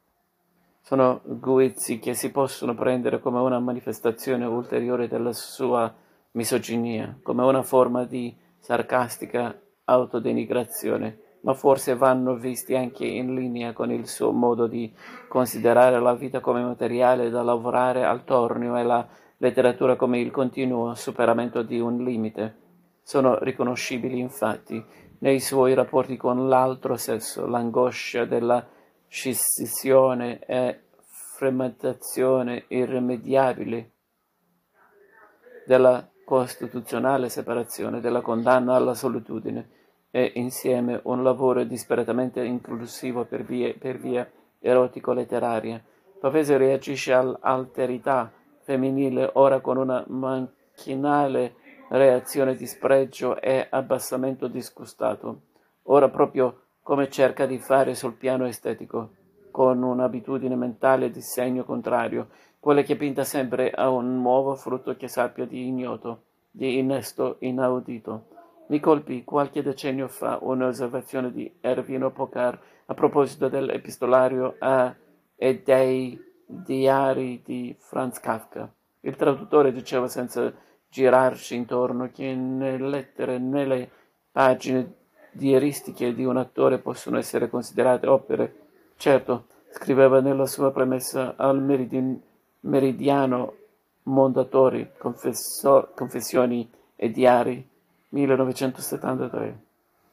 sono 0.82 1.22
guizzi 1.24 2.00
che 2.00 2.14
si 2.14 2.32
possono 2.32 2.74
prendere 2.76 3.20
come 3.20 3.40
una 3.40 3.60
manifestazione 3.60 4.46
ulteriore 4.46 5.08
della 5.08 5.32
sua 5.32 5.94
misoginia, 6.32 7.18
come 7.22 7.44
una 7.44 7.62
forma 7.62 8.04
di 8.04 8.36
sarcastica 8.60 9.58
autodenigrazione, 9.86 11.20
ma 11.42 11.54
forse 11.54 11.96
vanno 11.96 12.36
visti 12.36 12.76
anche 12.76 13.06
in 13.06 13.34
linea 13.34 13.74
con 13.74 13.92
il 13.92 14.08
suo 14.08 14.32
modo 14.32 14.68
di 14.68 14.94
considerare 15.28 16.00
la 16.00 16.14
vita 16.14 16.40
come 16.40 16.62
materiale 16.62 17.30
da 17.30 17.42
lavorare 17.42 18.04
al 18.04 18.24
tornio 18.24 18.78
e 18.78 18.84
la 18.84 19.08
letteratura 19.38 19.96
come 19.96 20.20
il 20.20 20.32
continuo 20.32 20.94
superamento 20.94 21.64
di 21.64 21.80
un 21.80 22.04
limite. 22.04 22.58
Sono 23.02 23.40
riconoscibili 23.40 24.20
infatti 24.20 24.84
nei 25.20 25.40
suoi 25.40 25.74
rapporti 25.74 26.16
con 26.16 26.48
l'altro 26.48 26.96
sesso, 26.96 27.48
l'angoscia 27.48 28.26
della 28.26 28.66
scissisione 29.08 30.40
e 30.46 30.84
frammentazione 31.36 32.66
irrimediabile 32.68 33.92
della 35.66 36.08
costituzionale 36.24 37.30
separazione, 37.30 38.00
della 38.00 38.22
condanna 38.22 38.76
alla 38.76 38.94
solitudine 38.94 39.80
e 40.12 40.34
insieme 40.36 41.00
un 41.04 41.24
lavoro 41.24 41.64
disperatamente 41.64 42.44
inclusivo 42.44 43.24
per 43.24 43.44
via, 43.44 43.74
per 43.78 43.98
via 43.98 44.30
erotico-letteraria. 44.60 45.82
Pavese 46.20 46.58
reagisce 46.58 47.14
all'alterità 47.14 48.32
femminile 48.60 49.32
ora 49.34 49.62
con 49.62 49.78
una 49.78 50.04
macchinale 50.08 51.56
reazione 51.90 52.56
di 52.56 52.68
spregio 52.68 53.40
e 53.42 53.68
abbassamento 53.70 54.48
disgustato, 54.48 55.42
ora 55.84 56.10
proprio 56.10 56.62
come 56.84 57.10
cerca 57.10 57.46
di 57.46 57.58
fare 57.58 57.96
sul 57.96 58.14
piano 58.14 58.46
estetico, 58.46 59.10
con 59.52 59.82
un'abitudine 59.82 60.56
mentale 60.56 61.10
di 61.10 61.22
segno 61.22 61.64
contrario, 61.64 62.30
quella 62.60 62.82
che 62.84 62.96
pinta 62.96 63.24
sempre 63.24 63.72
a 63.72 63.90
un 63.90 64.22
nuovo 64.22 64.56
frutto 64.56 64.96
che 64.96 65.08
sappia 65.08 65.46
di 65.46 65.68
ignoto, 65.68 66.24
di 66.52 66.78
innesto 66.78 67.38
inaudito. 67.40 68.26
Mi 68.68 68.80
colpì 68.80 69.24
qualche 69.24 69.62
decennio 69.62 70.08
fa 70.08 70.40
un'osservazione 70.42 71.32
di 71.32 71.52
Ervino 71.60 72.12
Pocar 72.12 72.60
a 72.86 72.94
proposito 72.94 73.50
dell'epistolario 73.50 74.56
a 74.60 74.96
e 75.36 75.62
dei 75.64 76.20
diari 76.46 77.42
di 77.44 77.76
Franz 77.80 78.20
Kafka. 78.20 78.72
Il 79.02 79.16
traduttore 79.16 79.72
diceva 79.72 80.08
senza 80.08 80.54
girarci 80.88 81.56
intorno 81.56 82.12
che 82.12 82.36
nelle 82.36 82.88
lettere, 82.88 83.40
nelle 83.40 83.90
pagine 84.32 84.94
diaristiche 85.32 86.14
di 86.14 86.26
un 86.26 86.38
attore 86.38 86.78
possono 86.78 87.18
essere 87.18 87.50
considerate 87.50 88.08
opere. 88.08 88.56
Certo, 88.98 89.46
scriveva 89.72 90.20
nella 90.20 90.46
sua 90.46 90.72
premessa 90.72 91.36
al 91.38 91.62
meridin, 91.62 92.22
Meridiano 92.62 93.56
Mondatori, 94.04 94.92
confesso, 94.98 95.92
Confessioni 95.96 96.70
e 96.96 97.10
Diari, 97.10 97.68
1973. 98.12 99.60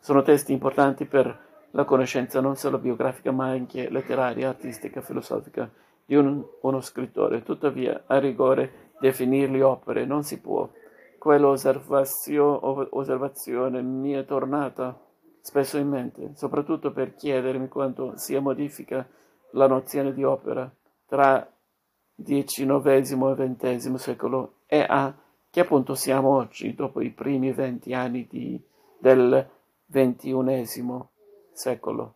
Sono 0.00 0.22
testi 0.22 0.52
importanti 0.52 1.04
per 1.04 1.46
la 1.72 1.84
conoscenza 1.84 2.40
non 2.40 2.56
solo 2.56 2.78
biografica 2.78 3.30
ma 3.30 3.48
anche 3.48 3.90
letteraria, 3.90 4.48
artistica, 4.48 5.00
filosofica 5.00 5.70
di 6.04 6.14
un, 6.14 6.42
uno 6.62 6.80
scrittore. 6.80 7.42
Tuttavia, 7.42 8.04
a 8.06 8.18
rigore, 8.18 8.92
definirli 8.98 9.60
opere 9.60 10.04
non 10.04 10.22
si 10.22 10.40
può. 10.40 10.68
Quell'osservazione 11.18 13.82
mi 13.82 14.12
è 14.12 14.24
tornata 14.24 14.98
spesso 15.40 15.78
in 15.78 15.88
mente, 15.88 16.32
soprattutto 16.34 16.92
per 16.92 17.14
chiedermi 17.14 17.68
quanto 17.68 18.16
sia 18.16 18.40
modifica 18.40 19.06
la 19.52 19.66
nozione 19.66 20.12
di 20.12 20.22
opera 20.22 20.70
tra 21.06 21.50
XIX 22.22 23.34
e 23.38 23.56
XX 23.56 23.94
secolo 23.94 24.56
e 24.66 24.84
a 24.86 25.14
che 25.50 25.64
punto 25.64 25.94
siamo 25.94 26.34
oggi, 26.34 26.74
dopo 26.74 27.00
i 27.00 27.10
primi 27.10 27.52
venti 27.52 27.94
anni 27.94 28.26
di, 28.28 28.60
del 28.98 29.48
XXI 29.90 31.06
secolo. 31.52 32.14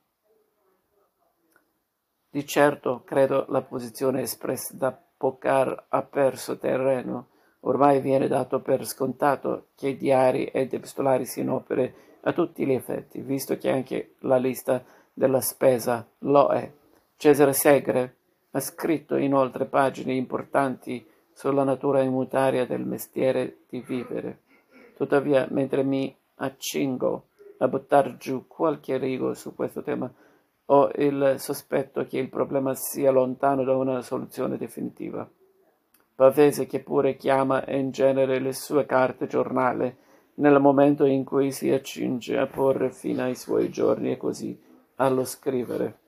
Di 2.31 2.47
certo, 2.47 3.03
credo, 3.05 3.47
la 3.49 3.62
posizione 3.62 4.23
espressa 4.23 4.75
da 4.75 4.99
Pocar 5.16 5.87
ha 5.88 6.03
perso 6.03 6.57
terreno. 6.59 7.29
Ormai 7.61 8.01
viene 8.01 8.27
dato 8.27 8.61
per 8.61 8.87
scontato 8.87 9.68
che 9.77 9.88
i 9.88 9.97
diari 9.97 10.47
ed 10.47 10.73
epistolari 10.73 11.27
siano 11.27 11.57
opere 11.57 11.95
a 12.23 12.33
tutti 12.33 12.64
gli 12.64 12.73
effetti, 12.73 13.21
visto 13.21 13.57
che 13.57 13.71
anche 13.71 14.14
la 14.21 14.37
lista 14.37 14.85
della 15.12 15.40
spesa 15.40 16.07
lo 16.21 16.49
è. 16.49 16.73
Cesare 17.16 17.53
Segre 17.53 18.16
ha 18.53 18.61
scritto 18.61 19.16
inoltre 19.16 19.66
pagine 19.66 20.14
importanti 20.14 21.07
sulla 21.33 21.64
natura 21.64 22.03
immutaria 22.03 22.66
del 22.66 22.85
mestiere 22.85 23.59
di 23.68 23.81
vivere. 23.81 24.40
Tuttavia, 24.97 25.47
mentre 25.51 25.83
mi 25.83 26.14
accingo 26.37 27.27
a 27.59 27.68
buttar 27.68 28.16
giù 28.16 28.47
qualche 28.47 28.99
rigo 28.99 29.35
su 29.35 29.55
questo 29.55 29.83
tema, 29.83 30.12
ho 30.66 30.90
il 30.97 31.35
sospetto 31.38 32.05
che 32.07 32.18
il 32.18 32.29
problema 32.29 32.75
sia 32.75 33.11
lontano 33.11 33.64
da 33.64 33.75
una 33.75 34.01
soluzione 34.03 34.57
definitiva. 34.57 35.29
Pavese 36.14 36.66
che 36.66 36.81
pure 36.81 37.16
chiama 37.16 37.64
in 37.68 37.90
genere 37.90 38.38
le 38.38 38.53
sue 38.53 38.87
carte 38.87 39.27
giornale 39.27 39.97
nel 40.35 40.61
momento 40.61 41.05
in 41.05 41.25
cui 41.25 41.51
si 41.53 41.71
accinge 41.71 42.38
a 42.38 42.47
porre 42.47 42.90
fine 42.90 43.23
ai 43.23 43.35
suoi 43.35 43.71
giorni 43.71 44.12
e 44.12 44.16
così 44.16 44.59
allo 44.97 45.25
scrivere. 45.25 45.99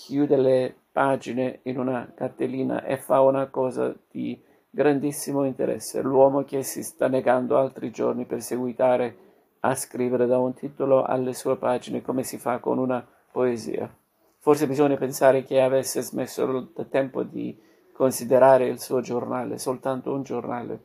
Chiude 0.00 0.36
le 0.36 0.74
pagine 0.92 1.58
in 1.64 1.78
una 1.78 2.10
cartellina 2.14 2.84
e 2.84 2.96
fa 2.98 3.20
una 3.20 3.48
cosa 3.48 3.92
di 4.10 4.40
grandissimo 4.70 5.44
interesse. 5.44 6.02
L'uomo 6.02 6.44
che 6.44 6.62
si 6.62 6.84
sta 6.84 7.08
negando 7.08 7.58
altri 7.58 7.90
giorni 7.90 8.24
per 8.24 8.40
seguitare 8.40 9.16
a 9.60 9.74
scrivere 9.74 10.26
da 10.26 10.38
un 10.38 10.54
titolo 10.54 11.02
alle 11.02 11.34
sue 11.34 11.56
pagine 11.56 12.00
come 12.00 12.22
si 12.22 12.38
fa 12.38 12.58
con 12.58 12.78
una 12.78 13.04
poesia. 13.32 13.92
Forse 14.38 14.68
bisogna 14.68 14.96
pensare 14.96 15.42
che 15.42 15.60
avesse 15.60 16.00
smesso 16.00 16.70
da 16.72 16.84
tempo 16.84 17.24
di 17.24 17.58
considerare 17.92 18.68
il 18.68 18.80
suo 18.80 19.00
giornale 19.00 19.58
soltanto 19.58 20.12
un 20.12 20.22
giornale 20.22 20.82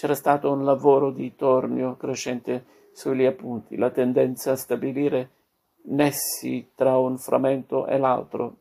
c'era 0.00 0.14
stato 0.14 0.50
un 0.50 0.64
lavoro 0.64 1.10
di 1.10 1.34
tornio 1.36 1.94
crescente 1.96 2.64
sugli 2.92 3.26
appunti, 3.26 3.76
la 3.76 3.90
tendenza 3.90 4.52
a 4.52 4.56
stabilire 4.56 5.30
nessi 5.84 6.72
tra 6.74 6.96
un 6.98 7.18
frammento 7.18 7.86
e 7.86 7.98
l'altro, 7.98 8.56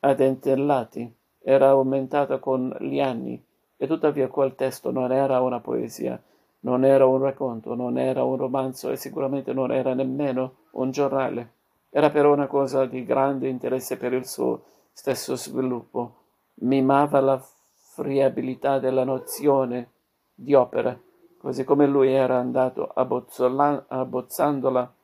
adentellati, 0.00 1.12
era 1.42 1.68
aumentata 1.70 2.38
con 2.38 2.76
gli 2.80 3.00
anni 3.00 3.42
E 3.82 3.86
tuttavia 3.86 4.28
quel 4.28 4.54
testo 4.54 4.90
non 4.90 5.10
era 5.10 5.40
una 5.40 5.60
poesia, 5.60 6.22
non 6.60 6.84
era 6.84 7.06
un 7.06 7.18
racconto, 7.18 7.74
non 7.74 7.96
era 7.96 8.24
un 8.24 8.36
romanzo 8.36 8.90
e 8.90 8.96
sicuramente 8.96 9.54
non 9.54 9.72
era 9.72 9.94
nemmeno 9.94 10.56
un 10.72 10.90
giornale. 10.90 11.52
Era 11.88 12.10
però 12.10 12.30
una 12.30 12.46
cosa 12.46 12.84
di 12.84 13.06
grande 13.06 13.48
interesse 13.48 13.96
per 13.96 14.12
il 14.12 14.26
suo 14.26 14.64
stesso 14.92 15.34
sviluppo. 15.34 16.16
Mimava 16.56 17.20
la 17.20 17.42
friabilità 17.72 18.78
della 18.78 19.04
nozione 19.04 19.92
di 20.34 20.52
opera, 20.52 20.94
così 21.38 21.64
come 21.64 21.86
lui 21.86 22.12
era 22.12 22.36
andato 22.36 22.86
abbozzandola 23.88 24.94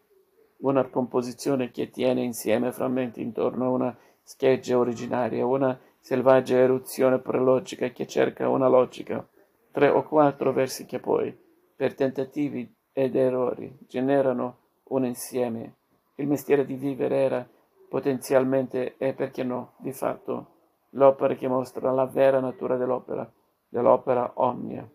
una 0.59 0.85
composizione 0.89 1.71
che 1.71 1.91
tiene 1.91 2.23
insieme 2.23 2.73
frammenti 2.73 3.21
intorno 3.21 3.67
a 3.67 3.71
una 3.71 3.97
scheggia 4.23 4.79
originaria, 4.79 5.47
una 5.47 5.79
selvaggia 6.01 6.57
eruzione 6.57 7.19
prelogica 7.19 7.89
che 7.89 8.07
cerca 8.07 8.49
una 8.49 8.69
logica, 8.69 9.27
tre 9.71 9.89
o 9.89 10.03
quattro 10.03 10.53
versi 10.53 10.87
che 10.87 10.99
poi, 10.99 11.37
per 11.75 11.95
tentativi 11.95 12.73
ed 12.93 13.15
errori, 13.15 13.77
generano 13.87 14.59
un 14.85 15.05
insieme. 15.05 15.75
Il 16.15 16.27
mestiere 16.27 16.65
di 16.65 16.75
vivere 16.75 17.17
era 17.17 17.49
potenzialmente 17.89 18.97
e 18.97 19.13
perché 19.13 19.43
no, 19.43 19.75
di 19.79 19.93
fatto, 19.93 20.55
l'opera 20.91 21.35
che 21.35 21.49
mostra 21.49 21.91
la 21.91 22.07
vera 22.07 22.41
natura 22.41 22.77
dell'opera, 22.77 23.31
dell'opera 23.69 24.33
omnia 24.37 24.89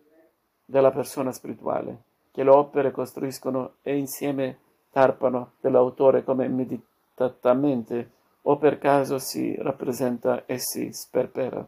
della 0.64 0.90
persona 0.90 1.32
spirituale, 1.32 2.02
che 2.32 2.42
le 2.42 2.50
opere 2.50 2.90
costruiscono 2.90 3.74
e 3.82 3.96
insieme 3.96 4.58
tarpano 4.92 5.52
dell'autore 5.60 6.22
come 6.22 6.46
meditatamente 6.48 8.10
o 8.42 8.58
per 8.58 8.78
caso 8.78 9.18
si 9.18 9.54
rappresenta 9.58 10.44
e 10.44 10.58
si 10.58 10.92
sperpera. 10.92 11.66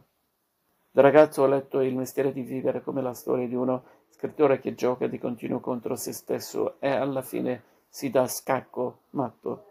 Da 0.91 1.01
ragazzo 1.01 1.41
ho 1.41 1.47
letto 1.47 1.81
Il 1.81 1.95
mestiere 1.95 2.31
di 2.31 2.43
vivere 2.43 2.83
come 2.83 3.01
la 3.01 3.13
storia 3.13 3.47
di 3.47 3.55
uno 3.55 3.83
scrittore 4.09 4.59
che 4.59 4.75
gioca 4.75 5.07
di 5.07 5.17
continuo 5.17 5.59
contro 5.59 5.95
se 5.95 6.13
stesso 6.13 6.75
e 6.79 6.89
alla 6.89 7.21
fine 7.21 7.63
si 7.89 8.09
dà 8.09 8.27
scacco 8.27 8.99
matto. 9.11 9.65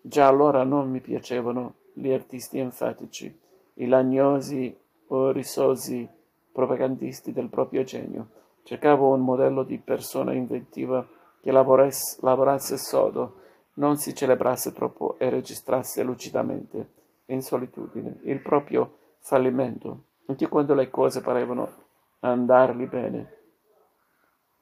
Già 0.00 0.26
allora 0.26 0.64
non 0.64 0.90
mi 0.90 1.00
piacevano 1.00 1.74
gli 1.92 2.10
artisti 2.10 2.58
enfatici, 2.58 3.40
i 3.74 3.86
lagnosi 3.86 4.76
o 5.08 5.30
risosi 5.30 6.06
propagandisti 6.52 7.32
del 7.32 7.48
proprio 7.48 7.84
genio. 7.84 8.28
Cercavo 8.64 9.12
un 9.12 9.20
modello 9.20 9.62
di 9.62 9.78
persona 9.78 10.32
inventiva 10.32 11.06
che 11.44 11.52
lavorasse, 11.52 12.78
sodo, 12.78 13.34
non 13.74 13.98
si 13.98 14.14
celebrasse 14.14 14.72
troppo 14.72 15.16
e 15.18 15.28
registrasse 15.28 16.02
lucidamente, 16.02 16.92
in 17.26 17.42
solitudine, 17.42 18.20
il 18.22 18.40
proprio 18.40 18.96
fallimento, 19.18 20.04
anche 20.26 20.48
quando 20.48 20.72
le 20.72 20.88
cose 20.88 21.20
parevano 21.20 21.70
andargli 22.20 22.86
bene. 22.86 23.32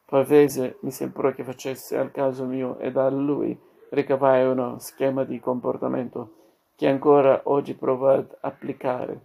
Pavese 0.06 0.78
mi 0.80 0.90
sembrò 0.90 1.30
che 1.30 1.44
facesse 1.44 1.96
al 1.96 2.10
caso 2.10 2.46
mio 2.46 2.76
e 2.78 2.90
da 2.90 3.08
lui 3.10 3.56
ricavai 3.90 4.44
uno 4.44 4.80
schema 4.80 5.22
di 5.22 5.38
comportamento 5.38 6.34
che 6.74 6.88
ancora 6.88 7.42
oggi 7.44 7.74
provo 7.74 8.08
ad 8.08 8.36
applicare. 8.40 9.20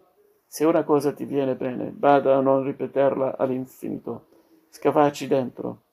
Se 0.45 0.63
una 0.63 0.83
cosa 0.83 1.11
ti 1.11 1.25
viene 1.25 1.55
bene, 1.55 1.89
bada 1.89 2.37
a 2.37 2.41
non 2.41 2.63
ripeterla 2.63 3.35
all'infinito. 3.35 4.27
Scavaci 4.69 5.25
dentro, 5.27 5.85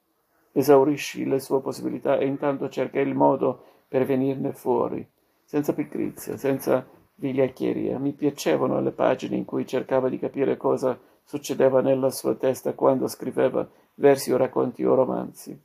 esaurisci 0.57 1.27
le 1.27 1.41
sue 1.41 1.61
possibilità 1.61 2.17
e 2.17 2.27
intanto 2.27 2.69
cerca 2.69 3.01
il 3.01 3.15
modo 3.15 3.63
per 3.89 4.07
venirne 4.07 4.53
fuori, 4.53 5.05
senza 5.45 5.75
pigrizia, 5.75 6.37
senza 6.37 6.87
vigliaccheria. 7.17 7.99
Mi 7.99 8.13
piacevano 8.13 8.81
le 8.81 8.93
pagine 8.93 9.37
in 9.37 9.45
cui 9.45 9.67
cercava 9.67 10.09
di 10.09 10.19
capire 10.19 10.57
cosa 10.57 10.97
succedeva 11.25 11.81
nella 11.81 12.11
sua 12.11 12.35
testa 12.35 12.75
quando 12.75 13.09
scriveva 13.09 13.69
versi 13.95 14.33
o 14.33 14.37
racconti 14.37 14.85
o 14.85 14.95
romanzi. 14.95 15.61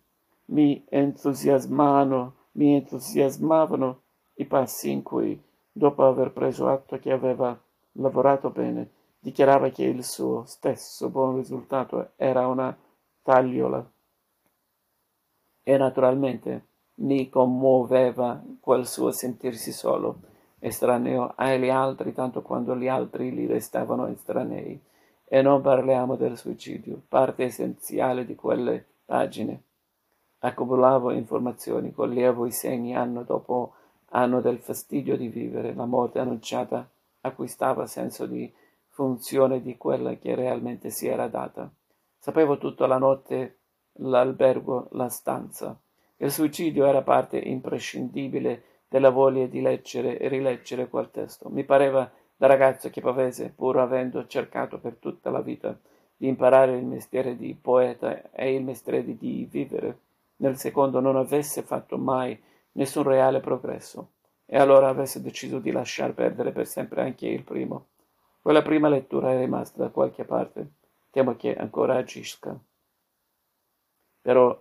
Mi 0.46 0.84
entusiasmavano, 0.90 2.34
mi 2.54 2.74
entusiasmavano 2.74 4.02
i 4.36 4.46
passi 4.46 4.90
in 4.90 5.04
cui, 5.04 5.40
dopo 5.72 6.04
aver 6.04 6.32
preso 6.32 6.68
atto 6.68 6.98
che 6.98 7.12
aveva 7.12 7.58
lavorato 7.94 8.50
bene, 8.50 8.90
dichiarava 9.20 9.70
che 9.70 9.84
il 9.84 10.04
suo 10.04 10.46
stesso 10.46 11.10
buon 11.10 11.36
risultato 11.36 12.12
era 12.16 12.48
una 12.48 12.76
tagliola. 13.22 13.88
E 15.70 15.78
naturalmente 15.78 16.66
mi 16.96 17.30
commuoveva 17.30 18.44
quel 18.60 18.88
suo 18.88 19.12
sentirsi 19.12 19.72
solo, 19.72 20.22
estraneo 20.58 21.34
agli 21.36 21.70
altri 21.70 22.12
tanto 22.12 22.42
quanto 22.42 22.76
gli 22.76 22.88
altri 22.88 23.32
gli 23.32 23.46
restavano 23.46 24.08
estranei. 24.08 24.82
E 25.26 25.42
non 25.44 25.62
parliamo 25.62 26.16
del 26.16 26.38
suicidio, 26.38 27.04
parte 27.08 27.44
essenziale 27.44 28.26
di 28.26 28.34
quelle 28.34 28.84
pagine. 29.06 29.62
Accumulavo 30.40 31.12
informazioni, 31.12 31.94
coglievo 31.94 32.48
i 32.48 32.52
segni 32.52 32.96
anno 32.96 33.22
dopo 33.22 33.74
anno 34.08 34.42
del 34.42 34.58
fastidio 34.58 35.16
di 35.16 35.28
vivere, 35.28 35.76
la 35.76 35.86
morte 35.86 36.18
annunciata 36.18 36.90
acquistava 37.22 37.86
senso 37.86 38.26
di 38.26 38.52
funzione 38.88 39.62
di 39.62 39.78
quella 39.78 40.16
che 40.16 40.34
realmente 40.34 40.90
si 40.90 41.06
era 41.06 41.28
data. 41.28 41.72
Sapevo 42.18 42.58
tutta 42.58 42.88
la 42.88 42.98
notte 42.98 43.59
l'albergo, 44.00 44.88
la 44.92 45.10
stanza. 45.10 45.78
Il 46.18 46.32
suicidio 46.32 46.86
era 46.86 47.02
parte 47.02 47.38
imprescindibile 47.38 48.64
della 48.88 49.10
voglia 49.10 49.46
di 49.46 49.62
leggere 49.62 50.18
e 50.18 50.28
rileggere 50.28 50.90
quel 50.90 51.12
testo. 51.12 51.50
Mi 51.50 51.64
pareva 51.64 52.10
da 52.36 52.48
ragazzo 52.48 52.90
che 52.90 53.02
Pavese, 53.02 53.54
pur 53.56 53.78
avendo 53.78 54.26
cercato 54.28 54.80
per 54.80 54.96
tutta 54.96 55.30
la 55.30 55.42
vita 55.42 55.78
di 56.16 56.28
imparare 56.28 56.76
il 56.76 56.86
mestiere 56.86 57.38
di 57.38 57.56
poeta 57.60 58.32
e 58.32 58.54
il 58.54 58.64
mestiere 58.64 59.04
di 59.04 59.48
vivere, 59.50 59.98
nel 60.38 60.58
secondo 60.58 61.00
non 61.00 61.16
avesse 61.16 61.62
fatto 61.62 61.98
mai 61.98 62.38
nessun 62.74 63.04
reale 63.04 63.40
progresso 63.40 64.10
e 64.46 64.58
allora 64.58 64.90
avesse 64.90 65.22
deciso 65.22 65.60
di 65.60 65.72
lasciar 65.72 66.14
perdere 66.14 66.52
per 66.52 66.66
sempre 66.66 67.02
anche 67.02 67.28
il 67.28 67.44
primo. 67.44 67.86
Quella 68.42 68.62
prima 68.62 68.90
lettura 68.90 69.32
è 69.32 69.38
rimasta 69.38 69.84
da 69.84 69.90
qualche 69.90 70.24
parte. 70.24 70.72
Temo 71.12 71.36
che 71.36 71.56
ancora 71.56 71.96
agisca. 71.96 72.60
Però, 74.22 74.58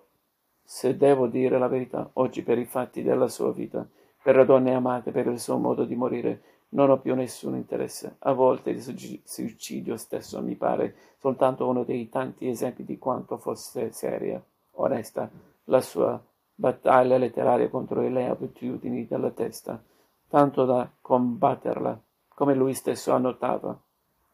se 0.62 0.96
devo 0.96 1.26
dire 1.26 1.58
la 1.58 1.68
verità, 1.68 2.10
oggi 2.14 2.42
per 2.42 2.58
i 2.58 2.64
fatti 2.64 3.02
della 3.02 3.28
sua 3.28 3.52
vita, 3.52 3.86
per 4.22 4.36
le 4.36 4.44
donne 4.44 4.74
amate, 4.74 5.10
per 5.10 5.26
il 5.26 5.40
suo 5.40 5.56
modo 5.56 5.84
di 5.84 5.94
morire, 5.94 6.42
non 6.70 6.90
ho 6.90 6.98
più 6.98 7.14
nessun 7.14 7.56
interesse. 7.56 8.16
A 8.20 8.32
volte 8.32 8.70
il 8.70 8.82
suicidio 9.24 9.96
stesso 9.96 10.42
mi 10.42 10.54
pare 10.54 10.94
soltanto 11.18 11.66
uno 11.66 11.84
dei 11.84 12.08
tanti 12.08 12.48
esempi 12.48 12.84
di 12.84 12.98
quanto 12.98 13.38
fosse 13.38 13.90
seria, 13.92 14.42
onesta, 14.72 15.30
la 15.64 15.80
sua 15.80 16.22
battaglia 16.54 17.16
letteraria 17.16 17.68
contro 17.68 18.00
le 18.06 18.26
abitudini 18.26 19.06
della 19.06 19.30
testa, 19.30 19.82
tanto 20.28 20.64
da 20.64 20.90
combatterla, 21.00 22.00
come 22.34 22.54
lui 22.54 22.74
stesso 22.74 23.12
annotava, 23.12 23.78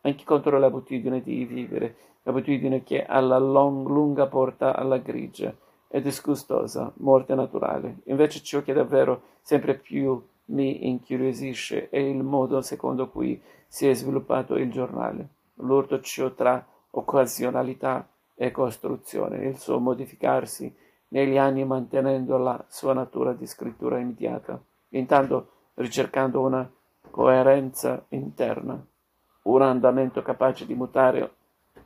anche 0.05 0.25
contro 0.25 0.59
l'abitudine 0.59 1.23
di 1.23 1.45
vivere, 1.45 1.97
l'abitudine 2.23 2.83
che 2.83 3.05
alla 3.05 3.39
long, 3.39 3.87
lunga 3.87 4.27
porta 4.27 4.77
alla 4.77 4.99
grigia. 4.99 5.55
E 5.89 6.01
disgustosa 6.01 6.93
morte 6.97 7.37
naturale. 7.37 7.99
Invece 8.07 8.43
ciò 8.43 8.63
che 8.63 8.73
davvero 8.73 9.23
sempre 9.43 9.75
più 9.75 10.21
mi 10.47 10.89
incuriosisce 10.89 11.89
è 11.89 11.99
il 11.99 12.23
modo 12.25 12.61
secondo 12.63 13.09
cui 13.09 13.41
si 13.69 13.87
è 13.87 13.95
sviluppato 13.95 14.57
il 14.57 14.73
giornale, 14.73 15.29
l'urto 15.59 16.01
tra 16.35 16.67
occasionalità 16.91 18.09
e 18.35 18.51
costruzione, 18.51 19.47
il 19.47 19.57
suo 19.57 19.79
modificarsi 19.79 20.75
negli 21.09 21.37
anni 21.37 21.65
mantenendo 21.65 22.39
la 22.39 22.65
sua 22.69 22.93
natura 22.93 23.33
di 23.33 23.47
scrittura 23.47 23.99
immediata, 23.99 24.61
intanto 24.91 25.51
ricercando 25.75 26.41
una 26.41 26.69
coerenza 27.09 28.05
interna, 28.09 28.85
un 29.45 29.63
andamento 29.63 30.23
capace 30.23 30.67
di 30.67 30.75
mutare 30.75 31.35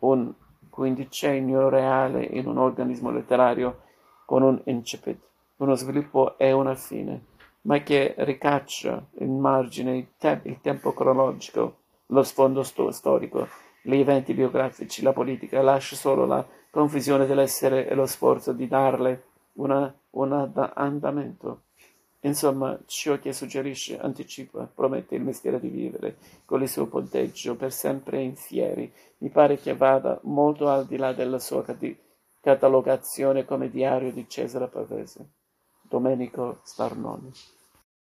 un 0.01 0.33
quindicennio 0.69 1.69
reale 1.69 2.25
in 2.25 2.47
un 2.47 2.59
organismo 2.59 3.11
letterario 3.11 3.83
con 4.25 4.43
un 4.43 4.61
incipit, 4.65 5.19
uno 5.57 5.75
sviluppo 5.75 6.39
e 6.39 6.53
una 6.53 6.75
fine, 6.75 7.25
ma 7.63 7.79
che 7.83 8.15
ricaccia 8.19 9.05
in 9.19 9.39
margine 9.39 9.97
il, 9.97 10.09
te- 10.17 10.41
il 10.45 10.61
tempo 10.61 10.93
cronologico, 10.93 11.79
lo 12.07 12.23
sfondo 12.23 12.63
sto- 12.63 12.91
storico, 12.91 13.49
gli 13.83 13.97
eventi 13.97 14.35
biografici, 14.35 15.03
la 15.03 15.13
politica, 15.13 15.63
lascia 15.63 15.97
solo 15.97 16.27
la 16.27 16.47
confusione 16.71 17.27
dell'essere 17.27 17.89
e 17.89 17.95
lo 17.95 18.07
sforzo 18.07 18.53
di 18.53 18.69
darle 18.69 19.25
un 19.55 19.93
andamento. 20.75 21.63
Insomma, 22.21 22.79
ciò 22.87 23.19
che 23.19 23.33
suggerisce, 23.33 23.99
anticipa, 23.99 24.71
promette 24.73 25.15
il 25.15 25.23
mestiere 25.23 25.61
di 25.61 25.69
vivere 25.69 26.17
con 26.45 26.63
il 26.63 26.69
suo 26.69 26.87
ponteggio 26.87 27.55
per 27.55 27.73
sempre 27.73 28.21
in 28.21 28.35
fieri. 28.35 28.93
Mi 29.19 29.31
pare 29.31 29.59
che 29.59 29.77
vada 29.77 30.19
molto 30.25 30.69
al 30.69 30.87
di 30.87 30.97
là 30.97 31.13
della 31.13 31.39
sua 31.39 31.65
catalogazione 32.41 33.45
come 33.45 33.71
diario 33.71 34.13
di 34.13 34.29
Cesare 34.29 34.69
Pavese. 34.69 35.31
Domenico 35.83 36.61
Starnoni. 36.65 37.31